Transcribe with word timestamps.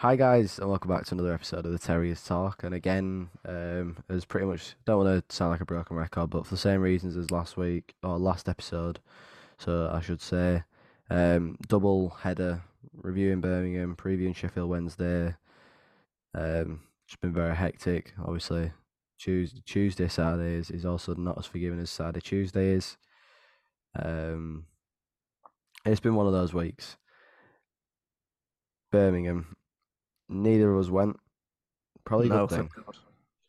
Hi 0.00 0.14
guys, 0.14 0.58
and 0.58 0.68
welcome 0.68 0.90
back 0.90 1.06
to 1.06 1.14
another 1.14 1.32
episode 1.32 1.64
of 1.64 1.72
the 1.72 1.78
Terriers 1.78 2.22
Talk. 2.22 2.64
And 2.64 2.74
again, 2.74 3.30
um, 3.46 3.96
as 4.10 4.26
pretty 4.26 4.44
much 4.44 4.74
don't 4.84 5.02
want 5.02 5.26
to 5.26 5.34
sound 5.34 5.52
like 5.52 5.62
a 5.62 5.64
broken 5.64 5.96
record, 5.96 6.28
but 6.28 6.44
for 6.44 6.50
the 6.50 6.60
same 6.60 6.82
reasons 6.82 7.16
as 7.16 7.30
last 7.30 7.56
week 7.56 7.94
or 8.02 8.18
last 8.18 8.46
episode, 8.46 9.00
so 9.56 9.90
I 9.90 10.02
should 10.02 10.20
say, 10.20 10.64
um, 11.08 11.56
double 11.66 12.10
header 12.10 12.60
reviewing 12.92 13.40
Birmingham, 13.40 13.96
previewing 13.96 14.36
Sheffield 14.36 14.68
Wednesday. 14.68 15.34
Um, 16.34 16.82
it's 17.06 17.16
been 17.16 17.32
very 17.32 17.56
hectic. 17.56 18.12
Obviously, 18.22 18.72
Tuesday, 19.18 19.62
Tuesday 19.64 20.08
Saturday 20.08 20.56
is, 20.56 20.70
is 20.70 20.84
also 20.84 21.14
not 21.14 21.38
as 21.38 21.46
forgiving 21.46 21.80
as 21.80 21.88
Saturday 21.88 22.20
Tuesday 22.20 22.72
is. 22.72 22.98
Um, 23.98 24.66
it's 25.86 26.00
been 26.00 26.16
one 26.16 26.26
of 26.26 26.34
those 26.34 26.52
weeks. 26.52 26.98
Birmingham 28.92 29.56
neither 30.28 30.72
of 30.72 30.80
us 30.84 30.90
went. 30.90 31.16
Probably 32.04 32.26
a 32.26 32.30
No, 32.30 32.46
good 32.46 32.56
thing. 32.56 32.70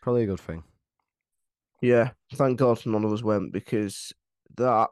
Probably 0.01 0.23
a 0.23 0.27
good 0.27 0.39
thing. 0.39 0.63
Yeah, 1.81 2.11
thank 2.33 2.57
God 2.57 2.83
none 2.85 3.05
of 3.05 3.13
us 3.13 3.21
went 3.21 3.53
because 3.53 4.13
that 4.55 4.89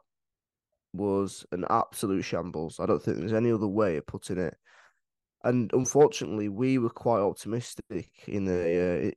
was 0.92 1.44
an 1.52 1.64
absolute 1.68 2.22
shambles. 2.22 2.78
I 2.78 2.86
don't 2.86 3.02
think 3.02 3.18
there's 3.18 3.32
any 3.32 3.50
other 3.50 3.66
way 3.66 3.96
of 3.96 4.06
putting 4.06 4.38
it. 4.38 4.54
And 5.44 5.70
unfortunately, 5.72 6.48
we 6.48 6.78
were 6.78 6.90
quite 6.90 7.20
optimistic 7.20 8.08
in 8.26 8.44
the 8.44 9.08
uh, 9.08 9.10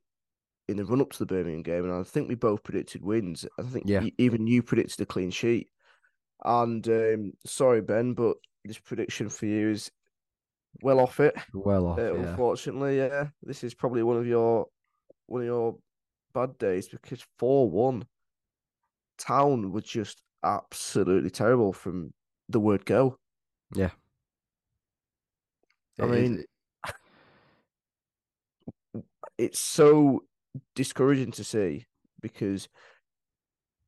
in 0.68 0.76
the 0.76 0.84
run 0.84 1.00
up 1.00 1.10
to 1.12 1.18
the 1.18 1.26
Birmingham 1.26 1.62
game, 1.62 1.84
and 1.84 1.92
I 1.92 2.02
think 2.02 2.28
we 2.28 2.34
both 2.34 2.62
predicted 2.62 3.02
wins. 3.02 3.46
I 3.58 3.62
think 3.62 3.84
Yeah. 3.88 4.04
even 4.18 4.46
you 4.46 4.62
predicted 4.62 5.00
a 5.00 5.06
clean 5.06 5.30
sheet. 5.30 5.68
And 6.44 6.86
um, 6.88 7.32
sorry, 7.44 7.80
Ben, 7.82 8.14
but 8.14 8.36
this 8.64 8.78
prediction 8.78 9.28
for 9.28 9.46
you 9.46 9.70
is 9.70 9.90
well 10.82 11.00
off 11.00 11.20
it. 11.20 11.34
Well 11.52 11.88
off, 11.88 11.98
Uh, 11.98 12.14
yeah. 12.14 12.30
Unfortunately, 12.30 12.98
yeah, 12.98 13.28
this 13.42 13.64
is 13.64 13.74
probably 13.74 14.02
one 14.02 14.16
of 14.16 14.26
your 14.26 14.66
one 15.26 15.42
of 15.42 15.46
your 15.46 15.76
bad 16.32 16.56
days 16.58 16.88
because 16.88 17.24
four 17.38 17.70
one. 17.70 18.06
Town 19.18 19.70
were 19.72 19.82
just 19.82 20.22
absolutely 20.42 21.28
terrible 21.28 21.74
from 21.74 22.14
the 22.48 22.58
word 22.58 22.86
go. 22.86 23.18
Yeah. 23.74 23.90
I 26.00 26.04
It 26.04 26.10
is- 26.10 26.30
mean, 26.30 26.44
It's 29.38 29.58
so 29.58 30.24
discouraging 30.74 31.32
to 31.32 31.44
see 31.44 31.86
because, 32.20 32.68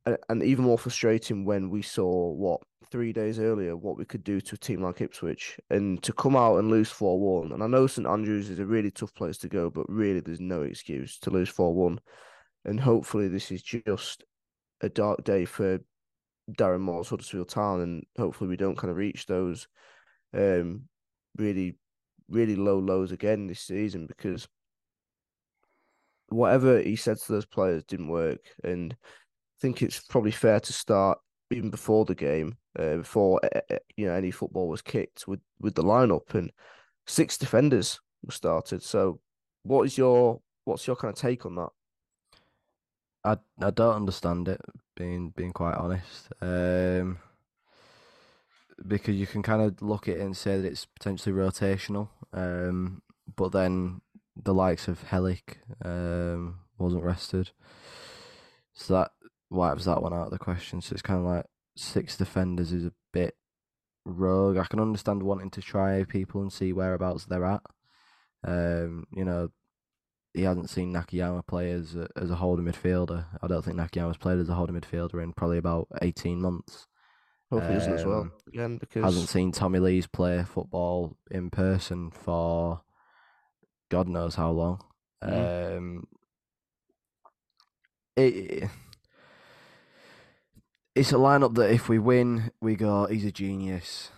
and 0.06 0.42
even 0.42 0.64
more 0.64 0.78
frustrating 0.78 1.44
when 1.44 1.70
we 1.70 1.83
saw 1.83 2.30
what 2.33 2.61
three 2.93 3.12
days 3.12 3.39
earlier 3.39 3.75
what 3.75 3.97
we 3.97 4.05
could 4.05 4.23
do 4.23 4.39
to 4.39 4.55
a 4.55 4.59
team 4.59 4.83
like 4.83 5.01
Ipswich 5.01 5.59
and 5.71 6.03
to 6.03 6.12
come 6.12 6.37
out 6.37 6.59
and 6.59 6.71
lose 6.71 6.91
four 6.91 7.19
one. 7.19 7.53
And 7.53 7.62
I 7.62 7.67
know 7.67 7.87
St 7.87 8.07
Andrews 8.07 8.51
is 8.51 8.59
a 8.59 8.67
really 8.67 8.91
tough 8.91 9.15
place 9.15 9.39
to 9.39 9.48
go, 9.48 9.71
but 9.71 9.89
really 9.89 10.21
there's 10.21 10.41
no 10.41 10.61
excuse 10.61 11.19
to 11.20 11.31
lose 11.31 11.48
four 11.48 11.75
one. 11.75 11.98
And 12.67 12.79
hopefully 12.79 13.29
this 13.29 13.51
is 13.51 13.63
just 13.63 14.25
a 14.83 14.91
dark 14.91 15.25
day 15.25 15.47
for 15.47 15.81
Darren 16.53 16.83
Moore's 16.83 17.09
Huddersfield 17.09 17.48
Town, 17.48 17.81
and 17.81 18.05
hopefully 18.19 18.48
we 18.48 18.57
don't 18.57 18.77
kind 18.77 18.91
of 18.91 18.98
reach 18.98 19.27
those 19.27 19.67
um 20.35 20.83
really 21.37 21.79
really 22.29 22.57
low 22.57 22.79
lows 22.79 23.13
again 23.13 23.47
this 23.47 23.61
season 23.61 24.07
because 24.07 24.48
whatever 26.29 26.81
he 26.81 26.97
said 26.97 27.19
to 27.19 27.33
those 27.33 27.47
players 27.47 27.85
didn't 27.85 28.09
work, 28.09 28.41
and 28.63 28.95
I 29.03 29.59
think 29.63 29.81
it's 29.81 30.01
probably 30.01 30.31
fair 30.31 30.61
to 30.61 30.73
start 30.75 31.19
even 31.51 31.70
before 31.70 32.05
the 32.05 32.15
game, 32.15 32.57
uh, 32.78 32.97
before 32.97 33.41
uh, 33.45 33.61
uh, 33.70 33.78
you 33.97 34.06
know 34.06 34.15
any 34.15 34.31
football 34.31 34.69
was 34.69 34.83
kicked 34.83 35.27
with 35.28 35.41
with 35.61 35.75
the 35.75 35.83
lineup, 35.83 36.34
and 36.34 36.53
six 37.06 37.37
defenders 37.37 38.01
were 38.25 38.33
started. 38.33 38.83
So, 38.83 39.20
what 39.62 39.84
is 39.84 39.98
your 39.98 40.41
what's 40.64 40.87
your 40.87 40.97
kind 40.97 41.12
of 41.12 41.19
take 41.19 41.45
on 41.47 41.56
that? 41.56 41.70
I 43.25 43.37
I 43.64 43.70
don't 43.70 43.97
understand 43.97 44.48
it, 44.48 44.61
being 44.97 45.31
being 45.31 45.53
quite 45.53 45.77
honest. 45.77 46.33
Um, 46.41 47.19
because 48.86 49.14
you 49.14 49.27
can 49.27 49.42
kind 49.42 49.63
of 49.63 49.80
look 49.80 50.08
at 50.08 50.17
it 50.17 50.20
and 50.20 50.36
say 50.36 50.61
that 50.61 50.67
it's 50.67 50.86
potentially 50.86 51.35
rotational. 51.35 52.08
Um, 52.33 53.02
but 53.36 53.52
then 53.52 54.01
the 54.35 54.55
likes 54.55 54.89
of 54.89 55.05
Helik 55.05 55.57
um 55.85 56.61
wasn't 56.79 57.05
rested, 57.05 57.51
so 58.73 58.95
that 58.95 59.13
wipes 59.51 59.85
that 59.85 60.02
one 60.02 60.13
out 60.13 60.27
of 60.27 60.30
the 60.30 60.39
question. 60.39 60.80
So 60.80 60.95
it's 60.95 61.02
kind 61.02 61.20
of 61.20 61.27
like 61.27 61.46
six 61.77 62.16
defenders 62.16 62.72
is 62.72 62.84
a 62.84 62.92
bit 63.12 63.36
rogue. 64.05 64.56
I 64.56 64.64
can 64.64 64.80
understand 64.80 65.22
wanting 65.22 65.50
to 65.50 65.62
try 65.62 66.05
people 66.05 66.42
and 66.42 66.52
see 66.52 66.72
whereabouts 66.72 67.24
they're 67.27 67.44
at. 67.44 67.62
Um, 68.44 69.06
you 69.12 69.24
know, 69.24 69.50
he 70.34 70.42
hasn't 70.42 70.70
seen 70.70 70.92
Nakayama 70.92 71.46
play 71.46 71.70
as 71.70 71.94
a, 71.94 72.08
as 72.16 72.30
a 72.30 72.36
holding 72.36 72.64
midfielder. 72.64 73.27
I 73.42 73.46
don't 73.46 73.64
think 73.64 73.77
Nakayama's 73.77 74.16
played 74.16 74.38
as 74.38 74.48
a 74.48 74.55
holding 74.55 74.80
midfielder 74.80 75.22
in 75.22 75.33
probably 75.33 75.58
about 75.58 75.88
eighteen 76.00 76.40
months. 76.40 76.86
Hopefully, 77.50 77.74
doesn't 77.74 77.92
as 77.92 78.04
well 78.06 78.22
Um, 78.22 78.33
again 78.48 78.78
because 78.78 79.04
Hasn't 79.04 79.28
seen 79.28 79.52
Tommy 79.52 79.78
Lees 79.78 80.06
play 80.06 80.42
football 80.42 81.18
in 81.30 81.50
person 81.50 82.10
for 82.10 82.80
God 83.90 84.08
knows 84.08 84.36
how 84.36 84.50
long. 84.52 84.83
Um, 85.20 86.06
it, 88.16 88.70
it's 90.95 91.13
a 91.13 91.17
lineup 91.17 91.55
that 91.55 91.70
if 91.70 91.89
we 91.89 91.98
win, 91.98 92.51
we 92.61 92.77
go, 92.77 93.07
he's 93.07 93.25
a 93.25 93.33
genius. 93.33 94.11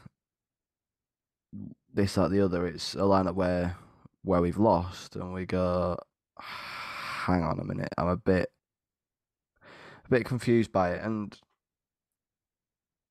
This, 1.92 2.14
that, 2.14 2.30
the 2.30 2.40
other. 2.40 2.66
It's 2.66 2.94
a 2.94 2.98
lineup 2.98 3.34
where 3.34 3.76
where 4.22 4.40
we've 4.40 4.58
lost, 4.58 5.16
and 5.16 5.32
we 5.34 5.44
go, 5.46 5.96
hang 6.38 7.42
on 7.42 7.60
a 7.60 7.64
minute, 7.64 7.90
I'm 7.98 8.08
a 8.08 8.16
bit 8.16 8.50
a 10.04 10.08
bit 10.08 10.24
confused 10.24 10.72
by 10.72 10.92
it, 10.92 11.02
and 11.04 11.38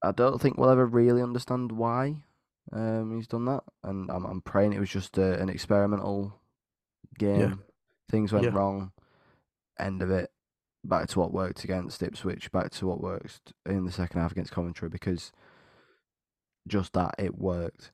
I 0.04 0.12
don't 0.12 0.42
think 0.42 0.58
we'll 0.58 0.70
ever 0.70 0.86
really 0.86 1.22
understand 1.22 1.72
why 1.72 2.18
um, 2.74 3.16
he's 3.16 3.28
done 3.28 3.46
that. 3.46 3.64
And 3.84 4.10
I'm 4.12 4.26
I'm 4.26 4.42
praying 4.42 4.74
it 4.74 4.80
was 4.80 4.90
just 4.90 5.18
a, 5.18 5.40
an 5.40 5.48
experimental 5.50 6.34
game. 7.18 7.40
Yeah. 7.40 7.54
Things 8.12 8.34
went 8.34 8.46
Yeah. 8.46 8.52
wrong. 8.54 8.92
End 9.80 10.02
of 10.02 10.12
it. 10.12 10.30
Back 10.86 11.08
to 11.10 11.20
what 11.20 11.32
worked 11.34 11.64
against 11.64 12.04
Ipswich. 12.04 12.52
Back 12.52 12.72
to 12.72 12.88
what 12.88 13.02
worked 13.02 13.54
in 13.66 13.86
the 13.86 13.92
second 13.92 14.20
half 14.20 14.32
against 14.34 14.52
Coventry 14.52 14.90
because 14.90 15.32
just 16.68 16.94
that 16.94 17.16
it 17.18 17.38
worked. 17.38 17.92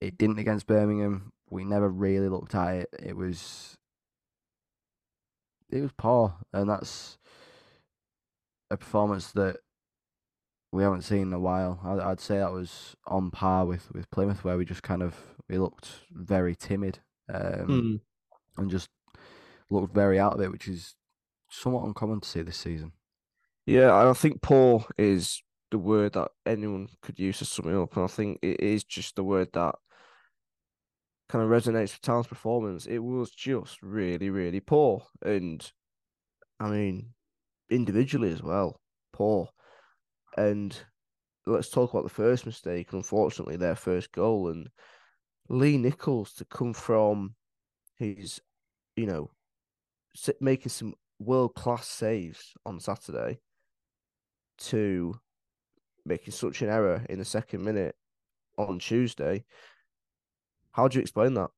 It 0.00 0.18
didn't 0.18 0.38
against 0.38 0.66
Birmingham. 0.66 1.32
We 1.50 1.64
never 1.64 1.88
really 1.88 2.28
looked 2.28 2.54
at 2.54 2.74
it. 2.74 2.88
It 3.02 3.16
was 3.16 3.76
it 5.70 5.80
was 5.82 5.92
poor, 5.96 6.34
and 6.52 6.68
that's 6.68 7.18
a 8.70 8.76
performance 8.76 9.32
that 9.32 9.58
we 10.72 10.82
haven't 10.82 11.02
seen 11.02 11.22
in 11.22 11.32
a 11.32 11.40
while. 11.40 11.80
I'd, 11.84 12.00
I'd 12.00 12.20
say 12.20 12.38
that 12.38 12.52
was 12.52 12.94
on 13.06 13.30
par 13.30 13.64
with, 13.64 13.90
with 13.92 14.10
Plymouth, 14.10 14.44
where 14.44 14.56
we 14.56 14.64
just 14.64 14.82
kind 14.82 15.02
of 15.02 15.14
we 15.48 15.56
looked 15.58 15.88
very 16.10 16.54
timid 16.54 16.98
um, 17.32 18.00
Hmm. 18.56 18.60
and 18.60 18.70
just 18.70 18.88
looked 19.70 19.94
very 19.94 20.18
out 20.18 20.34
of 20.34 20.40
it, 20.40 20.50
which 20.50 20.68
is 20.68 20.94
somewhat 21.50 21.84
uncommon 21.84 22.20
to 22.20 22.28
see 22.28 22.42
this 22.42 22.56
season. 22.56 22.92
Yeah, 23.66 23.94
I 23.94 24.12
think 24.14 24.40
poor 24.40 24.84
is 24.96 25.42
the 25.70 25.78
word 25.78 26.14
that 26.14 26.30
anyone 26.46 26.88
could 27.02 27.18
use 27.18 27.38
to 27.38 27.44
sum 27.44 27.68
it 27.68 27.76
up. 27.76 27.94
And 27.96 28.04
I 28.04 28.08
think 28.08 28.38
it 28.42 28.60
is 28.60 28.84
just 28.84 29.16
the 29.16 29.24
word 29.24 29.48
that 29.52 29.74
kind 31.28 31.44
of 31.44 31.50
resonates 31.50 31.92
with 31.92 32.00
Town's 32.00 32.26
performance. 32.26 32.86
It 32.86 32.98
was 32.98 33.30
just 33.30 33.82
really, 33.82 34.30
really 34.30 34.60
poor. 34.60 35.02
And 35.22 35.70
I 36.58 36.70
mean, 36.70 37.10
individually 37.70 38.32
as 38.32 38.42
well, 38.42 38.80
poor. 39.12 39.48
And 40.36 40.76
let's 41.46 41.68
talk 41.68 41.92
about 41.92 42.04
the 42.04 42.10
first 42.10 42.46
mistake. 42.46 42.92
Unfortunately, 42.92 43.56
their 43.56 43.76
first 43.76 44.12
goal 44.12 44.48
and 44.48 44.68
Lee 45.48 45.76
Nicholls 45.76 46.32
to 46.34 46.44
come 46.44 46.72
from 46.72 47.34
his, 47.98 48.40
you 48.96 49.06
know, 49.06 49.30
making 50.40 50.70
some 50.70 50.94
world 51.18 51.54
class 51.54 51.86
saves 51.86 52.54
on 52.64 52.80
Saturday 52.80 53.40
to 54.58 55.14
making 56.04 56.32
such 56.32 56.62
an 56.62 56.68
error 56.68 57.04
in 57.08 57.18
the 57.18 57.24
second 57.24 57.62
minute 57.64 57.94
on 58.56 58.78
Tuesday. 58.78 59.44
How 60.72 60.88
do 60.88 60.98
you 60.98 61.02
explain 61.02 61.34
that? 61.34 61.50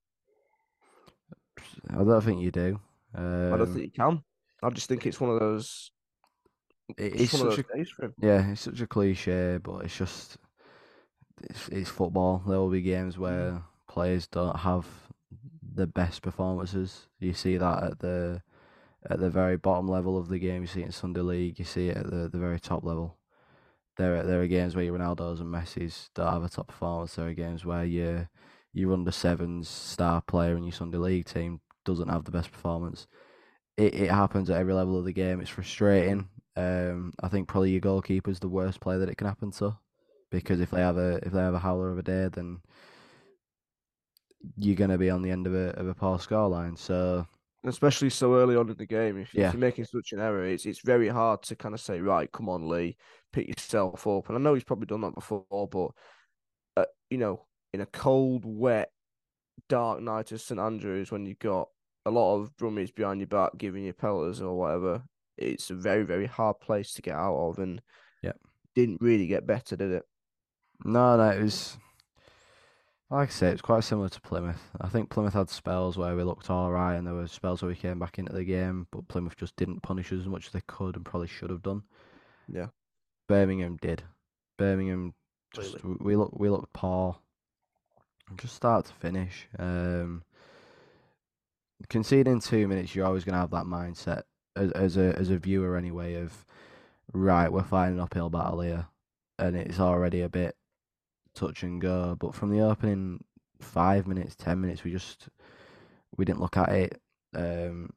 I 1.90 1.96
don't 2.04 2.22
think 2.22 2.40
you 2.42 2.50
do. 2.50 2.80
I 3.14 3.20
don't 3.20 3.62
Um, 3.62 3.72
think 3.74 3.84
you 3.86 3.90
can. 3.90 4.22
I 4.62 4.70
just 4.70 4.88
think 4.88 5.06
it's 5.06 5.20
one 5.20 5.30
of 5.30 5.40
those. 5.40 5.90
It's 6.98 7.20
it's 7.20 7.32
one 7.34 7.48
of 7.48 7.54
such 7.54 7.64
a 7.70 7.76
days 7.76 7.90
for 7.90 8.06
him. 8.06 8.14
yeah, 8.20 8.50
it's 8.50 8.62
such 8.62 8.80
a 8.80 8.86
cliche, 8.86 9.58
but 9.62 9.84
it's 9.84 9.96
just 9.96 10.38
it's, 11.42 11.68
it's 11.68 11.90
football. 11.90 12.42
There 12.46 12.58
will 12.58 12.70
be 12.70 12.82
games 12.82 13.18
where 13.18 13.62
players 13.88 14.26
don't 14.26 14.56
have 14.56 14.86
the 15.74 15.86
best 15.86 16.22
performances. 16.22 17.06
You 17.18 17.32
see 17.32 17.56
that 17.56 17.82
at 17.82 17.98
the 18.00 18.42
at 19.08 19.20
the 19.20 19.30
very 19.30 19.56
bottom 19.56 19.88
level 19.88 20.18
of 20.18 20.28
the 20.28 20.38
game. 20.38 20.62
You 20.62 20.68
see 20.68 20.82
it 20.82 20.86
in 20.86 20.92
Sunday 20.92 21.20
League. 21.20 21.58
You 21.58 21.64
see 21.64 21.88
it 21.88 21.96
at 21.96 22.10
the, 22.10 22.28
the 22.28 22.38
very 22.38 22.60
top 22.60 22.84
level. 22.84 23.16
There 23.96 24.16
are, 24.16 24.22
there 24.22 24.40
are 24.40 24.46
games 24.46 24.74
where 24.74 24.84
your 24.84 24.98
Ronaldo's 24.98 25.40
and 25.40 25.52
Messi's 25.52 26.10
don't 26.14 26.32
have 26.32 26.44
a 26.44 26.48
top 26.48 26.68
performance. 26.68 27.14
There 27.14 27.28
are 27.28 27.34
games 27.34 27.64
where 27.64 27.84
your 27.84 28.28
your 28.72 28.92
under 28.92 29.10
sevens 29.10 29.68
star 29.68 30.20
player 30.20 30.56
in 30.56 30.62
your 30.62 30.72
Sunday 30.72 30.98
league 30.98 31.26
team 31.26 31.60
doesn't 31.84 32.08
have 32.08 32.24
the 32.24 32.30
best 32.30 32.52
performance. 32.52 33.06
It 33.76 33.94
it 33.94 34.10
happens 34.10 34.48
at 34.48 34.58
every 34.58 34.74
level 34.74 34.98
of 34.98 35.04
the 35.04 35.12
game. 35.12 35.40
It's 35.40 35.50
frustrating. 35.50 36.28
Um, 36.56 37.12
I 37.22 37.28
think 37.28 37.48
probably 37.48 37.70
your 37.70 37.80
goalkeeper's 37.80 38.40
the 38.40 38.48
worst 38.48 38.80
player 38.80 38.98
that 38.98 39.08
it 39.08 39.16
can 39.16 39.26
happen 39.26 39.50
to, 39.52 39.76
because 40.30 40.60
if 40.60 40.70
they 40.70 40.80
have 40.80 40.96
a 40.96 41.16
if 41.26 41.32
they 41.32 41.40
have 41.40 41.54
a 41.54 41.58
howler 41.58 41.90
of 41.90 41.98
a 41.98 42.02
day, 42.02 42.28
then 42.32 42.60
you're 44.56 44.76
gonna 44.76 44.98
be 44.98 45.10
on 45.10 45.22
the 45.22 45.30
end 45.30 45.46
of 45.46 45.54
a 45.54 45.70
of 45.78 45.88
a 45.88 45.94
poor 45.94 46.18
scoreline. 46.18 46.78
So 46.78 47.26
especially 47.64 48.10
so 48.10 48.34
early 48.36 48.56
on 48.56 48.68
in 48.70 48.76
the 48.76 48.86
game. 48.86 49.18
If, 49.18 49.34
Yeah. 49.34 49.48
if 49.48 49.54
you're 49.54 49.60
making 49.60 49.84
such 49.84 50.12
an 50.12 50.20
error, 50.20 50.44
it's 50.44 50.66
it's 50.66 50.80
very 50.80 51.08
hard 51.08 51.42
to 51.44 51.56
kind 51.56 51.74
of 51.74 51.80
say, 51.80 52.00
right, 52.00 52.30
come 52.30 52.48
on, 52.48 52.68
Lee, 52.68 52.96
pick 53.32 53.48
yourself 53.48 54.06
up. 54.06 54.28
And 54.28 54.38
I 54.38 54.40
know 54.40 54.54
he's 54.54 54.64
probably 54.64 54.86
done 54.86 55.02
that 55.02 55.14
before, 55.14 55.44
but 55.50 55.90
uh, 56.76 56.86
you 57.10 57.18
know, 57.18 57.46
in 57.72 57.80
a 57.80 57.86
cold, 57.86 58.44
wet, 58.44 58.90
dark 59.68 60.00
night 60.00 60.32
of 60.32 60.40
St 60.40 60.58
Andrews, 60.60 61.10
when 61.12 61.26
you've 61.26 61.38
got 61.38 61.68
a 62.06 62.10
lot 62.10 62.36
of 62.36 62.56
Brummies 62.56 62.94
behind 62.94 63.20
your 63.20 63.26
back 63.26 63.52
giving 63.58 63.84
you 63.84 63.92
pelters 63.92 64.40
or 64.40 64.56
whatever, 64.56 65.02
it's 65.36 65.70
a 65.70 65.74
very 65.74 66.02
very 66.04 66.26
hard 66.26 66.60
place 66.60 66.94
to 66.94 67.02
get 67.02 67.14
out 67.14 67.36
of, 67.36 67.58
and 67.58 67.82
yeah, 68.22 68.32
didn't 68.74 69.00
really 69.02 69.26
get 69.26 69.46
better, 69.46 69.76
did 69.76 69.90
it? 69.92 70.04
no, 70.84 71.16
no, 71.18 71.28
it 71.28 71.42
was 71.42 71.76
like 73.10 73.28
I 73.28 73.32
say, 73.32 73.48
it's 73.48 73.60
quite 73.60 73.82
similar 73.82 74.08
to 74.08 74.20
Plymouth. 74.20 74.70
I 74.80 74.88
think 74.88 75.10
Plymouth 75.10 75.34
had 75.34 75.50
spells 75.50 75.98
where 75.98 76.14
we 76.14 76.22
looked 76.22 76.48
all 76.48 76.70
right, 76.70 76.94
and 76.94 77.06
there 77.06 77.14
were 77.14 77.26
spells 77.26 77.60
where 77.60 77.68
we 77.68 77.74
came 77.74 77.98
back 77.98 78.18
into 78.18 78.32
the 78.32 78.44
game, 78.44 78.86
but 78.92 79.08
Plymouth 79.08 79.36
just 79.36 79.56
didn't 79.56 79.82
punish 79.82 80.12
us 80.12 80.20
as 80.20 80.28
much 80.28 80.46
as 80.46 80.52
they 80.52 80.62
could 80.68 80.94
and 80.94 81.04
probably 81.04 81.26
should 81.26 81.50
have 81.50 81.62
done. 81.62 81.82
Yeah. 82.48 82.66
Birmingham 83.28 83.78
did. 83.80 84.04
Birmingham 84.58 85.14
just 85.54 85.80
Completely. 85.80 86.06
we 86.06 86.16
look 86.16 86.38
we 86.38 86.48
looked 86.48 86.72
poor, 86.72 87.16
just 88.36 88.54
start 88.54 88.86
to 88.86 88.92
finish. 88.94 89.48
Um, 89.58 90.22
conceding 91.88 92.40
two 92.40 92.68
minutes, 92.68 92.94
you're 92.94 93.06
always 93.06 93.24
going 93.24 93.34
to 93.34 93.40
have 93.40 93.50
that 93.50 93.64
mindset 93.64 94.22
as, 94.54 94.70
as 94.72 94.96
a 94.96 95.16
as 95.18 95.30
a 95.30 95.38
viewer 95.38 95.76
anyway 95.76 96.14
of 96.14 96.44
right, 97.12 97.52
we're 97.52 97.62
fighting 97.62 97.94
an 97.94 98.00
uphill 98.00 98.30
battle 98.30 98.60
here, 98.60 98.86
and 99.38 99.56
it's 99.56 99.80
already 99.80 100.20
a 100.22 100.28
bit 100.28 100.56
touch 101.40 101.62
and 101.62 101.80
go. 101.80 102.16
But 102.18 102.34
from 102.34 102.50
the 102.50 102.60
opening 102.60 103.24
five 103.60 104.06
minutes, 104.06 104.34
ten 104.36 104.60
minutes, 104.60 104.84
we 104.84 104.90
just 104.90 105.28
we 106.16 106.24
didn't 106.24 106.40
look 106.40 106.56
at 106.56 106.68
it. 106.70 107.00
Um, 107.34 107.90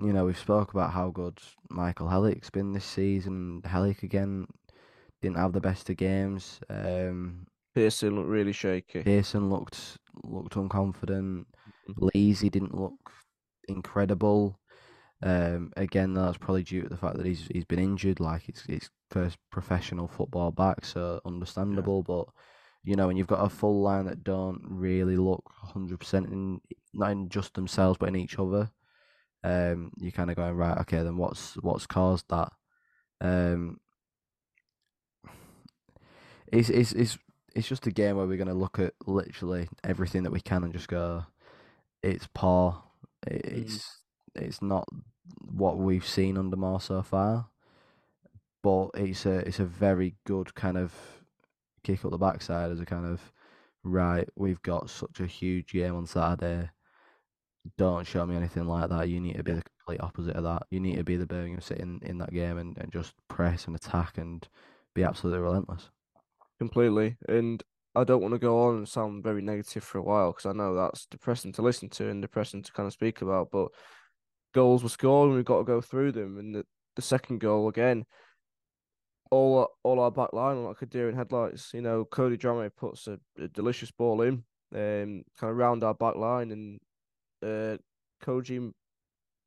you 0.00 0.12
know, 0.12 0.24
we've 0.24 0.38
spoke 0.38 0.72
about 0.72 0.92
how 0.92 1.10
good 1.10 1.38
Michael 1.70 2.08
Helik's 2.08 2.50
been 2.50 2.72
this 2.72 2.84
season. 2.84 3.62
Hellick 3.64 4.02
again 4.02 4.46
didn't 5.20 5.36
have 5.38 5.52
the 5.52 5.60
best 5.60 5.90
of 5.90 5.96
games. 5.96 6.60
Um, 6.70 7.46
Pearson 7.74 8.16
looked 8.16 8.28
really 8.28 8.52
shaky. 8.52 9.02
Pearson 9.02 9.50
looked 9.50 9.98
looked 10.24 10.54
unconfident. 10.54 11.46
Mhm. 11.88 12.10
Lazy 12.14 12.50
didn't 12.50 12.74
look 12.74 13.12
incredible. 13.68 14.58
Um, 15.22 15.72
again, 15.76 16.14
that's 16.14 16.38
probably 16.38 16.62
due 16.62 16.82
to 16.82 16.88
the 16.88 16.96
fact 16.96 17.16
that 17.16 17.26
he's 17.26 17.48
he's 17.52 17.64
been 17.64 17.80
injured. 17.80 18.20
Like 18.20 18.48
it's 18.48 18.62
his 18.62 18.90
first 19.10 19.38
professional 19.50 20.08
football 20.08 20.50
back, 20.50 20.84
so 20.84 21.20
understandable. 21.24 22.02
But 22.02 22.26
you 22.84 22.96
know, 22.96 23.06
when 23.06 23.16
you've 23.16 23.26
got 23.26 23.44
a 23.44 23.48
full 23.48 23.82
line 23.82 24.06
that 24.06 24.24
don't 24.24 24.60
really 24.64 25.16
look 25.16 25.42
hundred 25.56 26.00
percent 26.00 26.26
in 26.32 26.60
not 26.94 27.10
in 27.10 27.28
just 27.28 27.54
themselves, 27.54 27.98
but 27.98 28.08
in 28.08 28.16
each 28.16 28.38
other, 28.38 28.70
um, 29.44 29.92
you're 29.98 30.12
kind 30.12 30.30
of 30.30 30.36
going 30.36 30.54
right. 30.54 30.78
Okay, 30.78 31.02
then 31.02 31.16
what's 31.16 31.54
what's 31.56 31.86
caused 31.86 32.26
that? 32.30 32.52
Um, 33.20 33.80
it's 36.52 36.70
it's 36.70 36.92
it's 36.92 37.18
it's 37.54 37.68
just 37.68 37.86
a 37.86 37.90
game 37.90 38.16
where 38.16 38.26
we're 38.26 38.38
gonna 38.38 38.54
look 38.54 38.78
at 38.78 38.94
literally 39.06 39.68
everything 39.84 40.22
that 40.22 40.32
we 40.32 40.40
can 40.40 40.64
and 40.64 40.72
just 40.72 40.88
go, 40.88 41.24
it's 42.02 42.28
poor. 42.34 42.82
Mm. 43.26 43.64
it's 43.64 43.98
it's 44.34 44.62
not 44.62 44.86
what 45.40 45.78
we've 45.78 46.06
seen 46.06 46.38
under 46.38 46.56
Moore 46.56 46.80
so 46.80 47.02
far, 47.02 47.48
but 48.68 48.90
it's 49.00 49.24
a 49.24 49.38
it's 49.48 49.60
a 49.60 49.64
very 49.64 50.14
good 50.26 50.54
kind 50.54 50.76
of 50.76 50.92
kick 51.84 52.04
up 52.04 52.10
the 52.10 52.18
backside 52.18 52.70
as 52.70 52.80
a 52.80 52.84
kind 52.84 53.06
of 53.06 53.32
right. 53.82 54.28
We've 54.36 54.60
got 54.60 54.90
such 54.90 55.20
a 55.20 55.26
huge 55.26 55.72
game 55.72 55.94
on 55.94 56.04
Saturday. 56.04 56.68
Don't 57.78 58.06
show 58.06 58.26
me 58.26 58.36
anything 58.36 58.66
like 58.66 58.90
that. 58.90 59.08
You 59.08 59.20
need 59.20 59.38
to 59.38 59.42
be 59.42 59.52
the 59.52 59.62
complete 59.62 60.02
opposite 60.02 60.36
of 60.36 60.44
that. 60.44 60.64
You 60.70 60.80
need 60.80 60.96
to 60.96 61.04
be 61.04 61.16
the 61.16 61.26
Birmingham 61.26 61.62
City 61.62 61.80
in, 61.80 61.98
in 62.02 62.18
that 62.18 62.30
game 62.30 62.58
and, 62.58 62.76
and 62.76 62.92
just 62.92 63.14
press 63.28 63.66
and 63.66 63.74
attack 63.74 64.18
and 64.18 64.46
be 64.94 65.02
absolutely 65.02 65.40
relentless. 65.40 65.88
completely. 66.58 67.16
And 67.26 67.62
I 67.94 68.04
don't 68.04 68.20
want 68.20 68.34
to 68.34 68.38
go 68.38 68.68
on 68.68 68.76
and 68.76 68.88
sound 68.88 69.22
very 69.22 69.40
negative 69.40 69.82
for 69.82 69.96
a 69.96 70.02
while 70.02 70.32
because 70.32 70.44
I 70.46 70.52
know 70.52 70.74
that's 70.74 71.06
depressing 71.06 71.52
to 71.52 71.62
listen 71.62 71.88
to 71.90 72.10
and 72.10 72.20
depressing 72.20 72.62
to 72.64 72.72
kind 72.72 72.86
of 72.86 72.92
speak 72.92 73.22
about. 73.22 73.50
But 73.50 73.68
goals 74.52 74.82
were 74.82 74.90
scored 74.90 75.28
and 75.28 75.36
we've 75.36 75.44
got 75.46 75.58
to 75.58 75.64
go 75.64 75.80
through 75.80 76.12
them. 76.12 76.36
And 76.38 76.54
the, 76.54 76.66
the 76.96 77.02
second 77.02 77.40
goal 77.40 77.68
again, 77.68 78.04
all 79.30 79.68
all 79.82 80.00
our 80.00 80.10
back 80.10 80.32
line 80.32 80.64
like 80.64 80.82
a 80.82 80.86
deer 80.86 81.08
in 81.08 81.16
headlights. 81.16 81.72
You 81.74 81.82
know, 81.82 82.04
Cody 82.04 82.36
Drameh 82.36 82.70
puts 82.76 83.06
a, 83.06 83.18
a 83.38 83.48
delicious 83.48 83.90
ball 83.90 84.22
in, 84.22 84.44
um, 84.74 85.22
kind 85.38 85.50
of 85.50 85.56
round 85.56 85.84
our 85.84 85.94
back 85.94 86.16
line, 86.16 86.50
and 86.50 86.80
uh, 87.42 87.78
Koji 88.24 88.72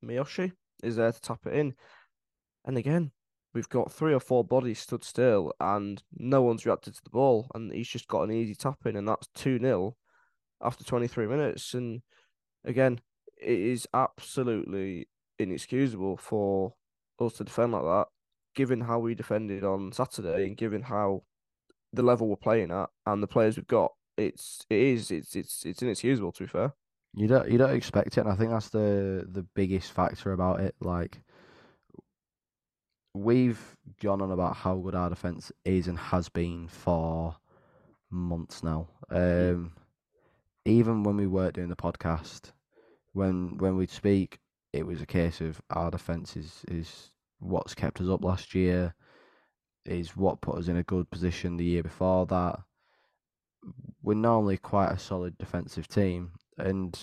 Miyoshi 0.04 0.51
is 0.83 0.95
there 0.95 1.12
to 1.12 1.22
tap 1.22 1.45
it 1.45 1.54
in. 1.54 1.74
And 2.66 2.78
again, 2.78 3.12
we've 3.54 3.69
got 3.69 3.92
three 3.92 4.13
or 4.13 4.19
four 4.19 4.44
bodies 4.44 4.80
stood 4.80 5.04
still, 5.04 5.54
and 5.60 6.01
no 6.18 6.42
one's 6.42 6.66
reacted 6.66 6.95
to 6.95 7.04
the 7.04 7.10
ball, 7.10 7.48
and 7.54 7.72
he's 7.72 7.89
just 7.89 8.07
got 8.07 8.24
an 8.24 8.31
easy 8.31 8.56
tap 8.56 8.86
in, 8.86 8.95
and 8.95 9.07
that's 9.07 9.28
two 9.36 9.60
0 9.60 9.95
after 10.62 10.83
twenty 10.83 11.07
three 11.07 11.28
minutes. 11.28 11.74
And 11.74 12.01
again, 12.66 13.00
it 13.38 13.60
is 13.60 13.88
absolutely 13.94 15.07
inexcusable 15.39 16.18
for 16.18 16.74
us 17.19 17.33
to 17.33 17.44
defend 17.44 17.72
like 17.74 17.83
that, 17.83 18.07
given 18.56 18.81
how 18.81 19.00
we 19.00 19.15
defended 19.15 19.63
on 19.63 19.92
Saturday, 19.92 20.45
and 20.45 20.57
given 20.57 20.81
how 20.83 21.24
the 21.94 22.03
level 22.03 22.27
we're 22.27 22.36
playing 22.36 22.71
at 22.71 22.89
and 23.06 23.21
the 23.21 23.27
players 23.27 23.57
we've 23.57 23.68
got. 23.68 23.94
It's 24.18 24.65
it 24.69 24.80
is 24.80 25.12
it's 25.12 25.36
it's 25.36 25.65
it's 25.65 25.81
inexcusable 25.81 26.31
to 26.33 26.44
be 26.44 26.48
fair. 26.48 26.74
You 27.15 27.27
don't 27.27 27.50
you 27.50 27.57
don't 27.57 27.75
expect 27.75 28.18
it, 28.18 28.21
and 28.21 28.30
I 28.30 28.36
think 28.36 28.51
that's 28.51 28.69
the 28.69 29.27
the 29.30 29.44
biggest 29.56 29.92
factor 29.92 30.31
about 30.31 30.59
it. 30.59 30.75
Like 30.80 31.21
we've 33.13 33.59
gone 34.01 34.21
on 34.21 34.31
about 34.31 34.56
how 34.56 34.75
good 34.77 34.95
our 34.95 35.09
defense 35.09 35.51
is 35.65 35.88
and 35.88 35.97
has 35.97 36.30
been 36.30 36.68
for 36.68 37.36
months 38.09 38.63
now. 38.63 38.88
Um, 39.09 39.74
even 40.65 41.04
when 41.04 41.18
we 41.18 41.27
weren't 41.27 41.56
doing 41.56 41.69
the 41.69 41.75
podcast, 41.75 42.51
when 43.13 43.57
when 43.57 43.75
we'd 43.75 43.90
speak, 43.90 44.40
it 44.71 44.85
was 44.85 45.02
a 45.02 45.06
case 45.06 45.42
of 45.42 45.61
our 45.69 45.92
defense 45.92 46.35
is 46.37 46.64
is 46.68 47.11
what's 47.42 47.76
kept 47.76 48.00
us 48.02 48.07
up 48.10 48.24
last 48.24 48.56
year, 48.56 48.95
is 49.86 50.16
what 50.16 50.42
put 50.42 50.57
us 50.57 50.68
in 50.68 50.78
a 50.78 50.83
good 50.83 51.10
position 51.10 51.57
the 51.57 51.66
year 51.66 51.83
before 51.83 52.26
that. 52.28 52.60
We're 54.02 54.14
normally 54.16 54.57
quite 54.57 54.92
a 54.92 55.00
solid 55.00 55.38
defensive 55.38 55.88
team, 55.88 56.31
and 56.57 56.98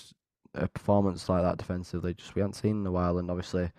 a 0.54 0.68
performance 0.68 1.28
like 1.28 1.42
that 1.42 1.58
defensively, 1.58 2.14
just 2.14 2.34
we 2.34 2.40
haven't 2.40 2.54
seen 2.54 2.80
in 2.80 2.86
a 2.86 2.92
while. 2.92 3.18
And 3.18 3.30
obviously, 3.30 3.70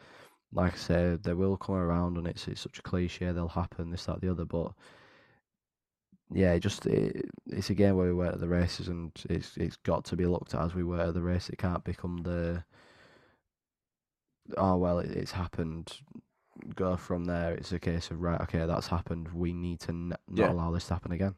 like 0.52 0.74
I 0.74 0.78
said, 0.78 1.24
they 1.24 1.34
will 1.34 1.58
come 1.58 1.76
around, 1.76 2.18
and 2.18 2.28
it's 2.28 2.48
it's 2.48 2.62
such 2.62 2.80
a 2.80 2.84
cliche. 2.84 3.32
They'll 3.32 3.48
happen, 3.48 3.92
this, 3.92 4.06
that, 4.06 4.22
the 4.22 4.32
other. 4.32 4.46
But 4.46 4.74
yeah, 6.32 6.58
just 6.60 6.86
it, 6.86 7.26
it's 7.48 7.70
a 7.70 7.74
game 7.76 7.96
where 7.96 8.08
we 8.08 8.14
were 8.14 8.28
at 8.28 8.40
the 8.40 8.48
races, 8.48 8.88
and 8.88 9.12
it's 9.30 9.58
it's 9.58 9.78
got 9.78 10.06
to 10.06 10.16
be 10.16 10.26
looked 10.26 10.54
at 10.54 10.62
as 10.64 10.76
we 10.76 10.84
were 10.84 11.00
at 11.02 11.14
the 11.14 11.22
race. 11.22 11.50
It 11.50 11.58
can't 11.58 11.84
become 11.84 12.18
the 12.24 12.64
oh 14.58 14.78
well, 14.78 15.00
it, 15.00 15.12
it's 15.12 15.32
happened. 15.32 15.92
Go 16.76 16.98
from 16.98 17.26
there. 17.26 17.54
It's 17.54 17.72
a 17.72 17.80
case 17.80 18.12
of 18.12 18.22
right, 18.22 18.40
okay, 18.42 18.66
that's 18.66 18.88
happened. 18.88 19.30
We 19.34 19.54
need 19.54 19.80
to 19.82 19.90
n- 19.90 20.10
not 20.10 20.20
Yeah. 20.48 20.52
allow 20.52 20.72
this 20.72 20.88
to 20.88 20.94
happen 20.94 21.12
again. 21.12 21.36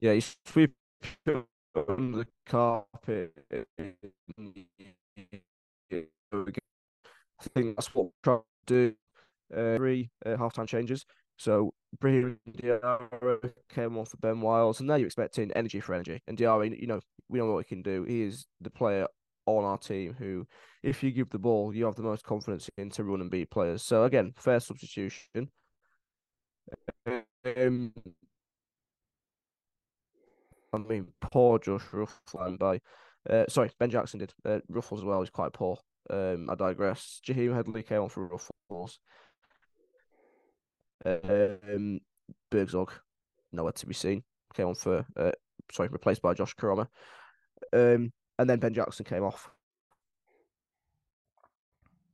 Yeah, 0.00 0.12
you 0.12 0.22
sweep 0.44 0.74
under 1.26 2.18
the 2.18 2.26
carpet. 2.46 3.32
I 3.50 3.94
think 7.54 7.76
that's 7.76 7.94
what 7.94 8.06
we're 8.06 8.10
trying 8.22 8.42
to 8.66 8.66
do. 8.66 8.94
Uh, 9.54 9.76
three 9.76 10.10
uh, 10.24 10.36
halftime 10.36 10.66
changes. 10.66 11.04
So 11.36 11.74
Brahim 12.00 12.38
Diarra 12.50 13.52
came 13.68 13.98
on 13.98 14.04
for 14.06 14.16
Ben 14.18 14.40
Wiles, 14.40 14.80
and 14.80 14.86
now 14.88 14.94
you're 14.96 15.06
expecting 15.06 15.52
energy 15.52 15.80
for 15.80 15.94
energy. 15.94 16.22
And 16.26 16.36
Diarra, 16.36 16.78
you 16.80 16.86
know, 16.86 17.00
we 17.28 17.38
know 17.38 17.52
what 17.52 17.66
he 17.66 17.68
can 17.68 17.82
do. 17.82 18.04
He 18.04 18.22
is 18.22 18.46
the 18.60 18.70
player 18.70 19.06
on 19.46 19.64
our 19.64 19.78
team 19.78 20.14
who, 20.18 20.46
if 20.82 21.02
you 21.02 21.10
give 21.10 21.30
the 21.30 21.38
ball, 21.38 21.74
you 21.74 21.84
have 21.84 21.94
the 21.94 22.02
most 22.02 22.24
confidence 22.24 22.70
in 22.76 22.90
to 22.90 23.04
run 23.04 23.20
and 23.20 23.30
beat 23.30 23.50
players. 23.50 23.82
So 23.82 24.04
again, 24.04 24.32
fair 24.36 24.60
substitution. 24.60 25.50
Um, 27.06 27.92
I 30.72 30.78
mean, 30.78 31.08
poor 31.20 31.58
Josh 31.58 31.82
Ruffland 31.92 32.58
by, 32.58 32.80
uh, 33.28 33.44
sorry, 33.48 33.70
Ben 33.78 33.90
Jackson 33.90 34.20
did. 34.20 34.32
Uh, 34.44 34.58
Ruffels 34.70 34.98
as 34.98 35.04
well 35.04 35.22
is 35.22 35.30
quite 35.30 35.52
poor. 35.52 35.78
Um, 36.10 36.50
I 36.50 36.54
digress. 36.54 37.20
Jaheim 37.26 37.54
Headley 37.54 37.82
came 37.82 38.02
on 38.02 38.08
for 38.08 38.28
Ruffels. 38.28 38.98
Um, 41.04 42.00
Burgzorg, 42.50 42.90
nowhere 43.52 43.72
to 43.72 43.86
be 43.86 43.94
seen. 43.94 44.24
Came 44.54 44.68
on 44.68 44.74
for 44.74 45.04
uh, 45.16 45.32
sorry, 45.72 45.88
replaced 45.88 46.22
by 46.22 46.34
Josh 46.34 46.54
Koroma. 46.54 46.88
Um, 47.72 48.12
and 48.38 48.48
then 48.48 48.58
Ben 48.58 48.74
Jackson 48.74 49.04
came 49.04 49.22
off 49.22 49.50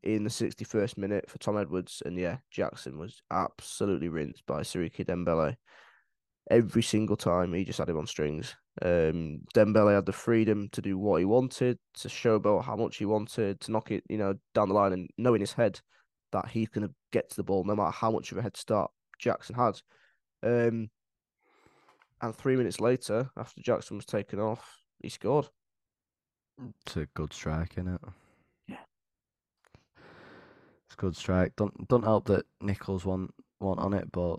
in 0.03 0.25
the 0.25 0.31
61st 0.31 0.97
minute 0.97 1.29
for 1.29 1.39
Tom 1.39 1.59
Edwards. 1.59 2.03
And 2.05 2.19
yeah, 2.19 2.39
Jackson 2.51 2.99
was 2.99 3.23
absolutely 3.31 4.09
rinsed 4.09 4.47
by 4.47 4.61
Siriki 4.61 5.05
Dembele. 5.05 5.57
Every 6.51 6.83
single 6.83 7.17
time 7.17 7.53
he 7.53 7.65
just 7.65 7.79
had 7.79 7.89
him 7.89 7.99
on 7.99 8.07
strings. 8.07 8.57
Um, 8.83 9.43
Dembele 9.55 9.95
had 9.95 10.07
the 10.07 10.13
freedom 10.13 10.69
to 10.73 10.83
do 10.83 10.99
what 10.99 11.19
he 11.19 11.25
wanted, 11.25 11.79
to 11.95 12.09
showboat 12.09 12.65
how 12.65 12.77
much 12.77 12.97
he 12.97 13.05
wanted, 13.05 13.61
to 13.61 13.73
knock 13.73 13.91
it, 13.91 14.05
you 14.09 14.19
know, 14.19 14.35
down 14.55 14.69
the 14.69 14.75
line, 14.75 14.93
and 14.93 15.09
know 15.19 15.35
in 15.35 15.41
his 15.41 15.53
head 15.53 15.81
that 16.33 16.49
he's 16.49 16.69
going 16.69 16.87
to 16.87 16.95
get 17.13 17.29
to 17.31 17.37
the 17.37 17.43
ball 17.43 17.65
no 17.65 17.77
matter 17.77 17.91
how 17.91 18.11
much 18.11 18.33
of 18.33 18.39
a 18.39 18.43
head 18.43 18.57
start 18.57 18.91
Jackson 19.19 19.55
had. 19.55 19.81
Um, 20.43 20.91
and 22.23 22.35
three 22.35 22.57
minutes 22.57 22.81
later, 22.81 23.31
after 23.37 23.61
Jackson 23.61 23.97
was 23.97 24.07
taken 24.07 24.41
off, 24.41 24.79
he 25.03 25.09
scored. 25.09 25.49
It's 26.87 26.97
a 26.97 27.07
good 27.15 27.33
strike, 27.33 27.73
isn't 27.79 27.95
it? 27.95 28.01
Yeah. 28.69 28.77
It's 29.97 30.95
a 30.95 30.97
good 30.97 31.17
strike. 31.17 31.55
Don't 31.57 31.89
don't 31.89 32.05
help 32.05 32.27
that 32.27 32.47
Nicholls 32.61 33.05
want 33.05 33.33
want 33.61 33.81
on 33.81 33.93
it, 33.95 34.11
but 34.13 34.39